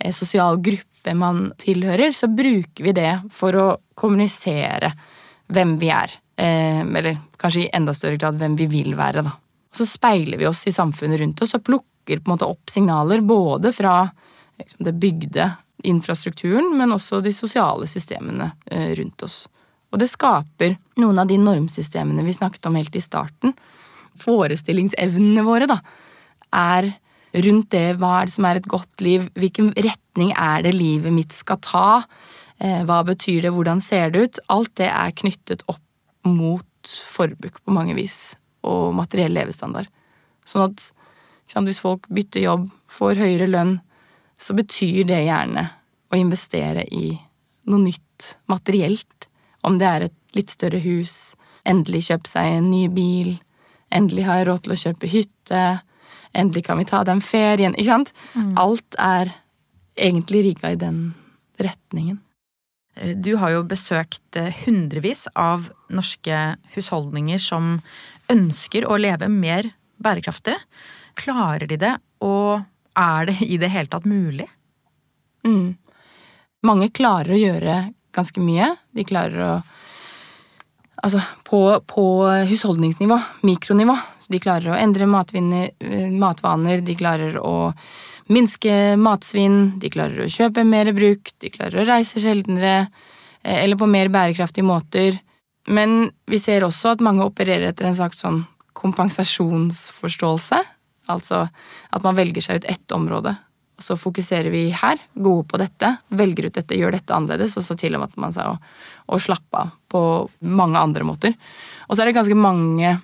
eh, 0.00 0.10
sosial 0.10 0.58
gruppe 0.58 1.14
man 1.14 1.52
tilhører, 1.56 2.10
så 2.10 2.26
bruker 2.26 2.82
vi 2.82 2.92
det 2.92 3.12
for 3.30 3.54
å 3.54 3.66
kommunisere 3.94 4.90
hvem 5.46 5.78
vi 5.78 5.90
er. 5.94 6.10
Eller 6.36 7.14
kanskje 7.38 7.62
i 7.62 7.70
enda 7.72 7.94
større 7.94 8.18
grad 8.18 8.36
hvem 8.36 8.56
vi 8.58 8.66
vil 8.66 8.96
være, 8.98 9.22
da. 9.22 9.30
Så 9.72 9.86
speiler 9.86 10.36
vi 10.36 10.48
oss 10.48 10.66
i 10.66 10.74
samfunnet 10.74 11.20
rundt 11.20 11.40
oss 11.46 11.54
og 11.54 11.62
plukker 11.64 12.18
på 12.18 12.26
en 12.26 12.34
måte 12.34 12.48
opp 12.50 12.68
signaler 12.68 13.22
både 13.24 13.70
fra 13.72 14.02
liksom, 14.58 14.82
det 14.84 14.96
bygde 14.98 15.46
infrastrukturen, 15.84 16.72
men 16.78 16.94
også 16.94 17.20
de 17.24 17.32
sosiale 17.34 17.88
systemene 17.90 18.50
eh, 18.70 18.94
rundt 18.98 19.22
oss. 19.26 19.44
Og 19.92 20.00
det 20.02 20.10
skaper 20.10 20.76
noen 21.00 21.20
av 21.22 21.28
de 21.30 21.38
normsystemene 21.40 22.24
vi 22.26 22.34
snakket 22.36 22.68
om 22.68 22.78
helt 22.78 22.96
i 22.96 23.02
starten. 23.04 23.54
Forestillingsevnene 24.20 25.44
våre, 25.46 25.68
da, 25.70 25.78
er 26.56 26.90
rundt 27.36 27.70
det 27.74 27.98
hva 28.00 28.20
er 28.20 28.28
det 28.28 28.34
som 28.36 28.48
er 28.48 28.60
et 28.60 28.70
godt 28.70 29.04
liv, 29.04 29.28
hvilken 29.36 29.72
retning 29.76 30.32
er 30.32 30.64
det 30.64 30.74
livet 30.76 31.12
mitt 31.12 31.36
skal 31.36 31.60
ta, 31.64 32.02
eh, 32.58 32.82
hva 32.88 33.02
betyr 33.06 33.44
det, 33.44 33.52
hvordan 33.54 33.82
ser 33.84 34.10
det 34.10 34.24
ut? 34.24 34.40
Alt 34.52 34.74
det 34.80 34.88
er 34.88 35.16
knyttet 35.20 35.64
opp 35.68 35.82
mot 36.26 36.64
forbruk 36.86 37.60
på 37.62 37.74
mange 37.74 37.94
vis, 37.98 38.36
og 38.66 38.94
materiell 38.96 39.34
levestandard. 39.36 39.90
Sånn 40.46 40.70
at 40.70 40.90
hvis 41.66 41.82
folk 41.82 42.06
bytter 42.10 42.42
jobb, 42.42 42.70
får 42.90 43.20
høyere 43.22 43.50
lønn, 43.50 43.76
så 44.38 44.56
betyr 44.56 45.06
det 45.08 45.24
gjerne 45.26 45.68
å 46.12 46.18
investere 46.18 46.84
i 46.92 47.16
noe 47.66 47.82
nytt 47.82 48.36
materielt. 48.50 49.28
Om 49.66 49.78
det 49.80 49.88
er 49.88 50.06
et 50.06 50.36
litt 50.36 50.52
større 50.52 50.80
hus, 50.84 51.34
endelig 51.66 52.06
kjøpe 52.10 52.30
seg 52.30 52.58
en 52.58 52.70
ny 52.70 52.84
bil, 52.92 53.34
endelig 53.94 54.26
har 54.28 54.40
jeg 54.40 54.48
råd 54.50 54.64
til 54.64 54.74
å 54.74 54.80
kjøpe 54.84 55.10
hytte, 55.10 55.64
endelig 56.36 56.66
kan 56.68 56.78
vi 56.78 56.86
ta 56.88 57.02
den 57.06 57.22
ferien. 57.24 57.74
Ikke 57.74 57.90
sant? 57.90 58.14
Alt 58.60 58.98
er 59.00 59.32
egentlig 59.96 60.44
rigga 60.50 60.74
i 60.74 60.80
den 60.80 61.00
retningen. 61.62 62.20
Du 62.96 63.34
har 63.36 63.52
jo 63.52 63.64
besøkt 63.68 64.38
eh, 64.40 64.54
hundrevis 64.64 65.26
av 65.36 65.68
norske 65.92 66.56
husholdninger 66.72 67.40
som 67.42 67.74
ønsker 68.32 68.86
å 68.88 68.96
leve 68.96 69.28
mer 69.28 69.68
bærekraftig. 70.00 70.56
Klarer 71.16 71.68
de 71.68 71.76
det, 71.80 71.92
og 72.24 72.64
er 72.98 73.28
det 73.30 73.40
i 73.44 73.58
det 73.60 73.70
hele 73.72 73.90
tatt 73.92 74.06
mulig? 74.08 74.48
Mm. 75.46 75.76
Mange 76.66 76.90
klarer 76.94 77.36
å 77.36 77.40
gjøre 77.40 77.78
ganske 78.16 78.42
mye. 78.42 78.74
De 78.96 79.06
klarer 79.06 79.42
å 79.46 79.56
Altså 81.06 81.20
på, 81.44 81.58
på 81.86 82.02
husholdningsnivå, 82.48 83.18
mikronivå. 83.46 83.94
Så 84.18 84.32
de 84.32 84.40
klarer 84.42 84.72
å 84.72 84.78
endre 84.80 85.06
matvinner, 85.06 85.68
matvaner, 86.16 86.80
de 86.82 86.96
klarer 86.98 87.36
å 87.36 87.74
minske 88.32 88.96
matsvinn, 88.98 89.76
de 89.78 89.90
klarer 89.92 90.24
å 90.24 90.30
kjøpe 90.32 90.64
mer 90.66 90.90
brukt, 90.96 91.36
de 91.44 91.52
klarer 91.52 91.82
å 91.82 91.86
reise 91.86 92.18
sjeldnere 92.22 92.74
eh, 92.80 93.60
eller 93.60 93.78
på 93.78 93.86
mer 93.90 94.10
bærekraftige 94.10 94.66
måter. 94.66 95.20
Men 95.68 96.08
vi 96.26 96.40
ser 96.42 96.66
også 96.66 96.96
at 96.96 97.04
mange 97.04 97.26
opererer 97.28 97.70
etter 97.70 97.86
en 97.90 97.98
slags 97.98 98.24
sånn 98.24 98.42
kompensasjonsforståelse. 98.76 100.62
Altså 101.12 101.46
at 101.46 102.06
man 102.06 102.16
velger 102.18 102.44
seg 102.44 102.60
ut 102.60 102.70
ett 102.70 102.94
område, 102.94 103.36
og 103.76 103.84
så 103.84 103.96
fokuserer 104.00 104.48
vi 104.52 104.68
her, 104.72 105.00
gode 105.12 105.44
på 105.50 105.58
dette, 105.60 105.90
velger 106.16 106.48
ut 106.48 106.56
dette, 106.56 106.78
gjør 106.78 106.96
dette 106.96 107.12
annerledes, 107.12 107.58
og 107.60 107.64
så 107.66 107.76
til 107.76 107.98
og 107.98 108.06
man 108.16 108.32
seg 108.32 108.48
å, 108.48 108.56
å 109.12 109.18
slappe 109.20 109.66
av 109.66 109.74
på 109.92 110.00
mange 110.48 110.80
andre 110.80 111.04
måter. 111.04 111.36
Og 111.86 111.96
så 111.96 112.02
er 112.02 112.10
det 112.10 112.16
ganske 112.16 112.38
mange, 112.38 112.94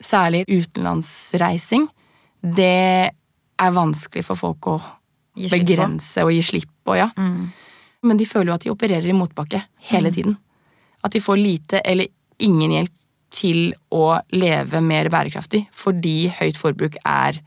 særlig 0.00 0.42
utenlandsreising. 0.48 1.86
Det 2.40 3.12
er 3.12 3.76
vanskelig 3.76 4.24
for 4.26 4.40
folk 4.40 4.70
å 4.72 4.78
begrense 5.52 6.24
og 6.24 6.32
gi 6.34 6.40
slipp 6.44 6.72
på, 6.84 6.96
ja. 6.98 7.10
Mm. 7.16 7.52
Men 8.04 8.20
de 8.20 8.28
føler 8.28 8.52
jo 8.52 8.56
at 8.56 8.64
de 8.64 8.72
opererer 8.72 9.08
i 9.08 9.16
motbakke 9.16 9.60
hele 9.90 10.10
mm. 10.10 10.16
tiden. 10.16 10.36
At 11.04 11.12
de 11.12 11.22
får 11.24 11.40
lite 11.40 11.80
eller 11.84 12.08
ingen 12.42 12.74
hjelp 12.78 12.96
til 13.34 13.74
å 13.94 14.18
leve 14.34 14.80
mer 14.84 15.10
bærekraftig 15.12 15.64
fordi 15.74 16.30
høyt 16.38 16.60
forbruk 16.60 16.98
er 17.02 17.40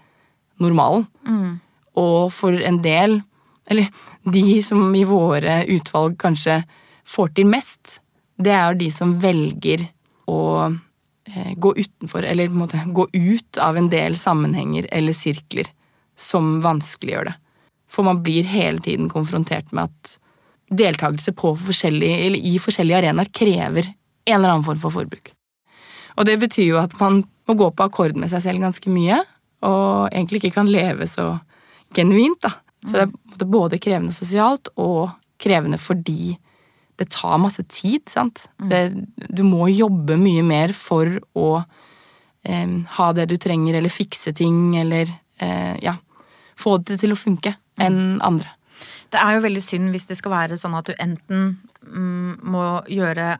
normalen. 0.62 1.08
Mm. 1.28 1.60
Og 1.97 2.34
for 2.34 2.58
en 2.69 2.82
del, 2.84 3.21
eller 3.71 3.89
de 4.28 4.60
som 4.65 4.84
i 4.95 5.06
våre 5.08 5.62
utvalg 5.73 6.17
kanskje 6.21 6.62
får 7.08 7.34
til 7.38 7.50
mest, 7.50 7.97
det 8.38 8.54
er 8.54 8.67
jo 8.69 8.82
de 8.84 8.91
som 8.93 9.15
velger 9.21 9.88
å 10.30 10.41
eh, 10.67 11.54
gå 11.58 11.73
utenfor, 11.78 12.26
eller 12.28 12.52
på 12.52 12.58
en 12.58 12.63
måte 12.65 12.84
gå 12.93 13.08
ut 13.13 13.62
av 13.63 13.80
en 13.80 13.89
del 13.89 14.17
sammenhenger 14.19 14.89
eller 14.93 15.15
sirkler 15.15 15.71
som 16.17 16.58
vanskeliggjør 16.65 17.32
det. 17.32 17.36
For 17.88 18.04
man 18.04 18.21
blir 18.26 18.47
hele 18.50 18.84
tiden 18.84 19.08
konfrontert 19.10 19.71
med 19.71 19.88
at 19.88 20.17
deltakelse 20.67 21.32
på 21.38 21.54
forskjellige, 21.62 22.19
eller 22.28 22.43
i 22.43 22.58
forskjellige 22.60 23.00
arenaer 23.00 23.32
krever 23.32 23.93
en 24.28 24.39
eller 24.41 24.58
annen 24.58 24.67
form 24.67 24.82
for 24.82 24.93
forbruk. 25.00 25.32
Og 26.18 26.26
det 26.28 26.38
betyr 26.42 26.72
jo 26.72 26.80
at 26.82 26.96
man 27.02 27.22
må 27.48 27.56
gå 27.58 27.70
på 27.72 27.86
akkord 27.88 28.18
med 28.20 28.32
seg 28.32 28.44
selv 28.44 28.64
ganske 28.66 28.92
mye, 28.92 29.22
og 29.66 30.10
egentlig 30.12 30.42
ikke 30.42 30.58
kan 30.60 30.72
leve 30.72 31.08
så 31.10 31.38
genuint. 31.96 32.42
da. 32.44 32.52
Så 32.88 33.06
det 33.06 33.46
er 33.46 33.52
både 33.52 33.80
krevende 33.82 34.16
sosialt 34.16 34.70
og 34.76 35.10
krevende 35.42 35.80
fordi 35.82 36.36
det 36.98 37.10
tar 37.14 37.38
masse 37.42 37.64
tid. 37.70 38.10
sant? 38.10 38.48
Mm. 38.62 38.70
Det, 38.70 38.82
du 39.38 39.44
må 39.46 39.70
jobbe 39.70 40.18
mye 40.18 40.44
mer 40.46 40.74
for 40.74 41.20
å 41.38 41.48
eh, 42.44 42.76
ha 42.98 43.08
det 43.14 43.28
du 43.30 43.38
trenger, 43.38 43.78
eller 43.78 43.94
fikse 43.94 44.34
ting, 44.34 44.76
eller 44.82 45.12
eh, 45.38 45.76
ja, 45.84 45.98
få 46.58 46.80
det 46.82 47.00
til 47.04 47.14
å 47.14 47.20
funke 47.20 47.54
enn 47.78 48.18
andre. 48.26 48.50
Det 49.14 49.22
er 49.22 49.38
jo 49.38 49.46
veldig 49.46 49.64
synd 49.64 49.94
hvis 49.94 50.08
det 50.10 50.18
skal 50.20 50.34
være 50.34 50.58
sånn 50.58 50.76
at 50.78 50.90
du 50.90 50.98
enten 51.02 51.58
mm, 51.86 52.46
må 52.50 52.66
gjøre 52.90 53.38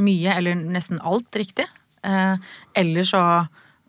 mye, 0.00 0.32
eller 0.32 0.56
nesten 0.56 1.00
alt 1.04 1.36
riktig, 1.36 1.68
eh, 2.06 2.34
eller 2.74 3.08
så 3.08 3.22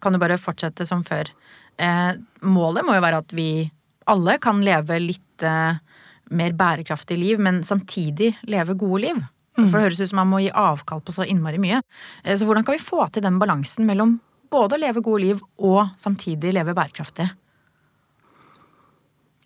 kan 0.02 0.14
du 0.14 0.20
bare 0.22 0.40
fortsette 0.42 0.86
som 0.88 1.04
før. 1.08 1.30
Eh, 1.78 2.12
målet 2.46 2.86
må 2.86 2.98
jo 2.98 3.04
være 3.04 3.22
at 3.24 3.36
vi 3.36 3.66
alle 4.12 4.38
kan 4.44 4.60
leve 4.66 5.00
litt 5.00 5.46
eh, 5.48 5.80
mer 6.34 6.58
bærekraftig 6.58 7.18
liv, 7.20 7.40
men 7.40 7.62
samtidig 7.64 8.34
leve 8.50 8.76
gode 8.80 9.02
liv. 9.06 9.24
Mm. 9.58 9.68
For 9.68 9.78
det 9.78 9.86
høres 9.86 10.02
ut 10.02 10.10
som 10.10 10.22
man 10.24 10.32
må 10.32 10.42
gi 10.44 10.50
avkall 10.50 11.04
på 11.06 11.14
så 11.14 11.26
innmari 11.30 11.60
mye. 11.62 11.84
Så 12.26 12.48
hvordan 12.48 12.66
kan 12.66 12.76
vi 12.76 12.82
få 12.82 13.06
til 13.14 13.26
den 13.26 13.38
balansen 13.42 13.86
mellom 13.86 14.18
både 14.54 14.78
å 14.78 14.82
leve 14.82 15.04
gode 15.06 15.22
liv 15.28 15.44
og 15.62 15.94
samtidig 16.00 16.56
leve 16.56 16.74
bærekraftig? 16.74 17.28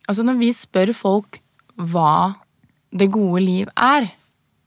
Altså 0.08 0.24
når 0.24 0.40
vi 0.40 0.54
spør 0.56 0.94
folk 0.96 1.42
hva 1.76 2.38
det 2.96 3.10
gode 3.12 3.44
liv 3.44 3.72
er, 3.76 4.08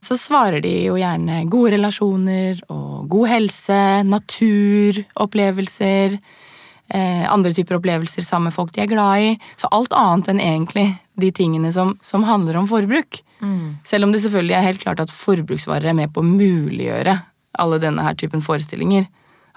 så 0.00 0.16
svarer 0.16 0.62
de 0.64 0.72
jo 0.86 0.94
gjerne 0.96 1.42
gode 1.52 1.74
relasjoner 1.76 2.62
og 2.72 3.04
god 3.12 3.28
helse, 3.28 3.76
naturopplevelser, 4.08 6.16
eh, 6.88 7.32
andre 7.32 7.52
typer 7.56 7.76
opplevelser 7.76 8.22
sammen 8.24 8.48
med 8.48 8.56
folk 8.56 8.72
de 8.74 8.80
er 8.84 8.90
glad 8.90 9.14
i. 9.20 9.38
Så 9.60 9.66
alt 9.76 9.92
annet 9.92 10.28
enn 10.32 10.40
egentlig 10.40 10.86
de 11.20 11.30
tingene 11.36 11.72
som, 11.76 11.98
som 12.00 12.24
handler 12.24 12.56
om 12.56 12.68
forbruk. 12.70 13.20
Mm. 13.40 13.76
Selv 13.84 14.04
om 14.04 14.12
det 14.12 14.22
selvfølgelig 14.24 14.56
er 14.56 14.68
helt 14.68 14.84
klart 14.84 15.00
at 15.04 15.12
forbruksvarer 15.12 15.92
er 15.92 15.96
med 15.96 16.12
på 16.14 16.24
å 16.24 16.30
muliggjøre 16.30 17.14
alle 17.60 17.80
denne 17.82 18.04
her 18.06 18.16
typen 18.16 18.40
forestillinger. 18.44 19.04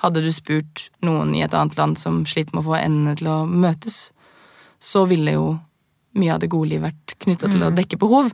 Hadde 0.04 0.24
du 0.26 0.32
spurt 0.36 0.90
noen 1.06 1.32
i 1.38 1.44
et 1.46 1.56
annet 1.56 1.78
land 1.80 2.00
som 2.02 2.26
sliter 2.28 2.56
med 2.56 2.66
å 2.66 2.72
få 2.72 2.80
endene 2.80 3.16
til 3.20 3.28
å 3.32 3.44
møtes, 3.48 4.10
så 4.84 5.06
ville 5.08 5.38
jo 5.38 5.46
mye 6.20 6.36
av 6.36 6.44
det 6.44 6.52
gode 6.52 6.74
livet 6.74 6.92
vært 6.92 7.16
knytta 7.24 7.48
til 7.48 7.62
mm. 7.62 7.68
å 7.70 7.76
dekke 7.78 8.00
behov. 8.02 8.34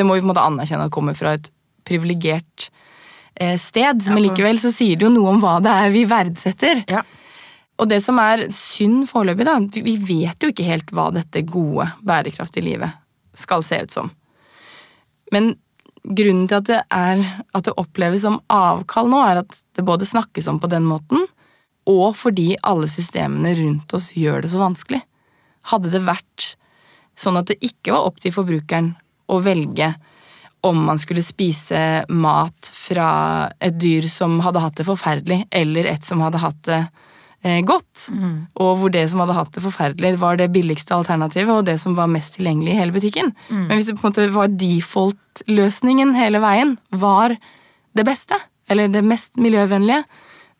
Det 0.00 0.06
må 0.08 0.16
vi 0.16 0.22
på 0.22 0.30
en 0.30 0.32
måte 0.32 0.44
anerkjenne 0.48 0.88
at 0.88 0.94
kommer 0.94 1.16
fra 1.18 1.34
et 1.36 1.50
privilegert 1.84 2.70
eh, 3.36 3.58
sted, 3.60 4.06
men 4.08 4.22
likevel 4.24 4.60
så 4.62 4.72
sier 4.72 4.96
det 4.96 5.04
jo 5.04 5.12
noe 5.12 5.34
om 5.34 5.42
hva 5.42 5.58
det 5.60 5.74
er 5.84 5.92
vi 5.92 6.06
verdsetter. 6.08 6.84
Ja. 6.88 7.02
Og 7.80 7.88
det 7.88 8.00
som 8.04 8.20
er 8.20 8.46
synd 8.52 9.06
foreløpig, 9.10 9.44
da, 9.48 9.58
vi 9.84 9.96
vet 10.00 10.40
jo 10.40 10.52
ikke 10.52 10.68
helt 10.68 10.92
hva 10.96 11.10
dette 11.12 11.44
gode, 11.48 11.88
bærekraftige 12.04 12.66
livet 12.66 12.96
skal 13.36 13.64
se 13.64 13.82
ut 13.84 13.92
som. 13.92 14.10
Men 15.32 15.54
grunnen 16.04 16.48
til 16.48 16.60
at 16.60 16.68
det, 16.68 16.80
er, 16.92 17.20
at 17.56 17.66
det 17.68 17.76
oppleves 17.80 18.24
som 18.24 18.40
avkall 18.52 19.08
nå, 19.12 19.20
er 19.24 19.42
at 19.42 19.60
det 19.76 19.84
både 19.86 20.08
snakkes 20.08 20.48
om 20.50 20.60
på 20.60 20.70
den 20.72 20.88
måten, 20.88 21.28
og 21.88 22.16
fordi 22.20 22.54
alle 22.66 22.88
systemene 22.92 23.54
rundt 23.58 23.92
oss 23.96 24.10
gjør 24.16 24.44
det 24.44 24.52
så 24.52 24.60
vanskelig. 24.60 25.00
Hadde 25.72 25.92
det 25.92 26.02
vært 26.04 26.52
sånn 27.20 27.38
at 27.40 27.48
det 27.50 27.60
ikke 27.64 27.94
var 27.94 28.08
opp 28.08 28.20
til 28.22 28.34
forbrukeren 28.34 28.94
å 29.30 29.40
velge 29.44 29.94
om 30.66 30.80
man 30.84 30.98
skulle 31.00 31.22
spise 31.24 32.04
mat 32.12 32.68
fra 32.72 33.10
et 33.64 33.78
dyr 33.80 34.08
som 34.12 34.40
hadde 34.44 34.60
hatt 34.60 34.76
det 34.80 34.88
forferdelig, 34.88 35.44
eller 35.50 35.88
et 35.88 36.04
som 36.04 36.20
hadde 36.20 36.42
hatt 36.42 36.60
det 36.68 36.80
eh, 37.42 37.60
godt. 37.64 38.08
Mm. 38.12 38.34
Og 38.60 38.72
hvor 38.80 38.92
det 38.92 39.06
som 39.08 39.22
hadde 39.24 39.38
hatt 39.38 39.54
det 39.56 39.64
forferdelig, 39.64 40.14
var 40.20 40.36
det 40.36 40.50
billigste 40.52 40.96
alternativet 40.98 41.54
og 41.54 41.64
det 41.68 41.78
som 41.80 41.96
var 41.96 42.10
mest 42.12 42.36
tilgjengelig 42.36 42.74
i 42.74 42.80
hele 42.82 42.96
butikken. 42.96 43.32
Mm. 43.48 43.62
Men 43.62 43.78
hvis 43.78 43.88
det 43.88 43.96
på 43.96 44.04
en 44.04 44.12
måte 44.12 44.28
var 44.36 44.56
default-løsningen 44.60 46.12
hele 46.18 46.42
veien, 46.44 46.76
var 46.92 47.38
det 47.96 48.06
beste, 48.06 48.36
eller 48.70 48.92
det 48.92 49.04
mest 49.06 49.40
miljøvennlige, 49.40 50.04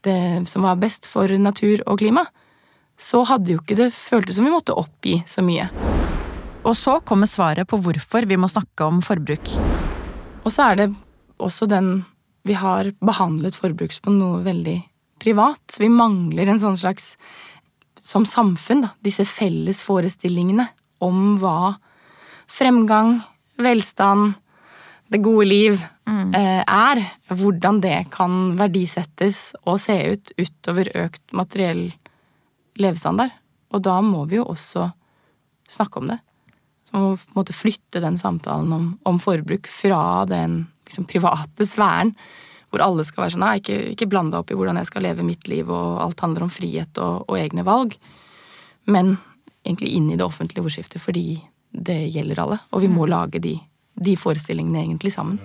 det 0.09 0.49
som 0.49 0.65
var 0.65 0.81
best 0.81 1.05
for 1.07 1.29
natur 1.37 1.85
og 1.85 2.01
klima, 2.01 2.25
så 3.01 3.23
hadde 3.29 3.53
jo 3.55 3.61
ikke 3.61 3.77
det 3.81 3.93
føltes 3.97 4.41
som 4.41 4.49
vi 4.49 4.55
måtte 4.55 4.77
oppgi 4.77 5.21
så 5.29 5.45
mye. 5.45 5.69
Og 6.61 6.77
så 6.77 6.99
kommer 7.09 7.29
svaret 7.29 7.69
på 7.69 7.79
hvorfor 7.81 8.27
vi 8.29 8.37
må 8.37 8.49
snakke 8.51 8.85
om 8.85 9.01
forbruk. 9.05 9.53
Og 10.45 10.53
så 10.53 10.71
er 10.71 10.83
det 10.83 10.89
også 11.41 11.69
den 11.71 12.05
Vi 12.45 12.55
har 12.57 12.89
behandlet 13.05 13.53
forbruk 13.53 13.93
på 14.01 14.13
noe 14.13 14.41
veldig 14.41 14.79
privat. 15.21 15.77
Vi 15.79 15.89
mangler 15.93 16.49
en 16.49 16.61
sånn 16.61 16.79
slags 16.81 17.17
Som 18.01 18.25
samfunn, 18.25 18.87
da. 18.87 18.95
Disse 19.05 19.27
felles 19.29 19.83
forestillingene 19.85 20.67
om 21.01 21.37
hva 21.41 21.77
fremgang, 22.51 23.21
velstand, 23.61 24.35
det 25.13 25.21
gode 25.23 25.47
liv 25.47 25.77
mm. 26.09 26.35
eh, 26.35 26.63
er. 26.65 27.03
Hvordan 27.29 27.81
det 27.85 28.09
kan 28.11 28.57
verdisettes 28.59 29.51
og 29.65 29.79
se 29.81 29.97
ut 30.13 30.33
utover 30.41 30.91
økt 31.05 31.23
materiell 31.37 31.91
levestandard. 32.81 33.37
Og 33.71 33.85
da 33.85 34.01
må 34.05 34.25
vi 34.31 34.41
jo 34.41 34.49
også 34.49 34.89
snakke 35.71 36.01
om 36.01 36.11
det. 36.11 36.19
Så 36.91 37.17
måtte 37.37 37.55
flytte 37.55 38.03
den 38.03 38.19
samtalen 38.19 38.73
om, 38.75 38.87
om 39.07 39.19
forbruk 39.23 39.69
fra 39.71 40.27
den 40.27 40.65
liksom, 40.89 41.07
private 41.11 41.67
sfæren, 41.67 42.15
hvor 42.71 42.83
alle 42.85 43.05
skal 43.07 43.25
være 43.25 43.35
sånn 43.35 43.45
Nei, 43.45 43.57
ikke, 43.63 43.79
ikke 43.95 44.09
bland 44.11 44.33
deg 44.33 44.43
opp 44.43 44.51
i 44.51 44.59
hvordan 44.59 44.79
jeg 44.79 44.91
skal 44.91 45.07
leve 45.07 45.27
mitt 45.27 45.49
liv, 45.51 45.71
og 45.71 46.01
alt 46.03 46.23
handler 46.23 46.47
om 46.47 46.53
frihet 46.53 46.99
og, 47.03 47.25
og 47.31 47.39
egne 47.39 47.67
valg. 47.67 47.97
Men 48.91 49.17
egentlig 49.67 49.95
inn 49.95 50.11
i 50.11 50.19
det 50.19 50.27
offentlige 50.27 50.65
ordskiftet, 50.67 51.03
fordi 51.03 51.41
det 51.71 51.99
gjelder 52.15 52.43
alle. 52.43 52.61
Og 52.75 52.85
vi 52.85 52.91
må 52.91 53.07
mm. 53.07 53.11
lage 53.11 53.43
de, 53.43 53.57
de 53.95 54.17
forestillingene 54.19 54.85
egentlig 54.85 55.15
sammen. 55.15 55.39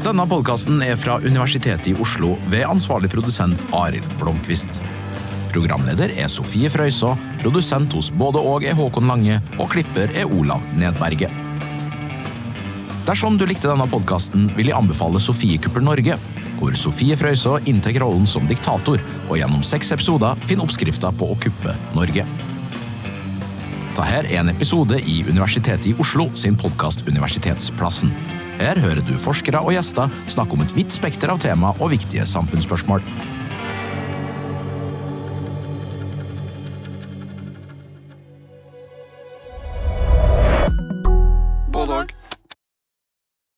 Denne 0.00 0.24
podkasten 0.24 0.80
er 0.80 0.96
fra 0.96 1.18
Universitetet 1.20 1.90
i 1.90 1.98
Oslo 2.00 2.32
ved 2.48 2.64
ansvarlig 2.64 3.10
produsent 3.12 3.66
Arild 3.76 4.08
Blomkvist. 4.18 4.80
Programleder 5.50 6.12
er 6.14 6.30
Sofie 6.30 6.70
Frøysaa, 6.70 7.16
produsent 7.42 7.94
hos 7.96 8.10
både 8.14 8.42
og 8.42 8.66
er 8.66 8.76
Håkon 8.78 9.08
Lange, 9.10 9.40
og 9.58 9.70
klipper 9.72 10.12
er 10.14 10.30
Olav 10.30 10.62
Nedberget. 10.78 11.32
Dersom 13.08 13.38
du 13.40 13.46
likte 13.48 13.66
denne 13.70 13.88
podkasten, 13.90 14.50
vil 14.54 14.70
jeg 14.70 14.78
anbefale 14.78 15.18
Sofiekuppel 15.22 15.82
Norge, 15.82 16.18
hvor 16.60 16.76
Sofie 16.78 17.16
Frøysaa 17.18 17.62
inntar 17.70 17.96
rollen 18.02 18.28
som 18.28 18.46
diktator, 18.46 19.00
og 19.28 19.38
gjennom 19.40 19.64
seks 19.66 19.90
episoder 19.96 20.38
finner 20.46 20.68
oppskrifta 20.68 21.10
på 21.16 21.32
å 21.32 21.38
kuppe 21.40 21.74
Norge. 21.96 22.26
Dette 23.90 24.06
er 24.16 24.28
en 24.38 24.48
episode 24.52 25.00
i 25.02 25.18
Universitetet 25.26 25.90
i 25.90 25.96
Oslo 26.00 26.28
sin 26.38 26.54
podkast 26.56 27.02
Universitetsplassen. 27.08 28.12
Her 28.60 28.78
hører 28.80 29.02
du 29.04 29.16
forskere 29.20 29.60
og 29.64 29.74
gjester 29.74 30.12
snakke 30.30 30.56
om 30.56 30.62
et 30.64 30.72
vidt 30.76 30.94
spekter 30.94 31.32
av 31.32 31.40
tema 31.42 31.74
og 31.78 31.90
viktige 31.92 32.24
samfunnsspørsmål. 32.28 33.04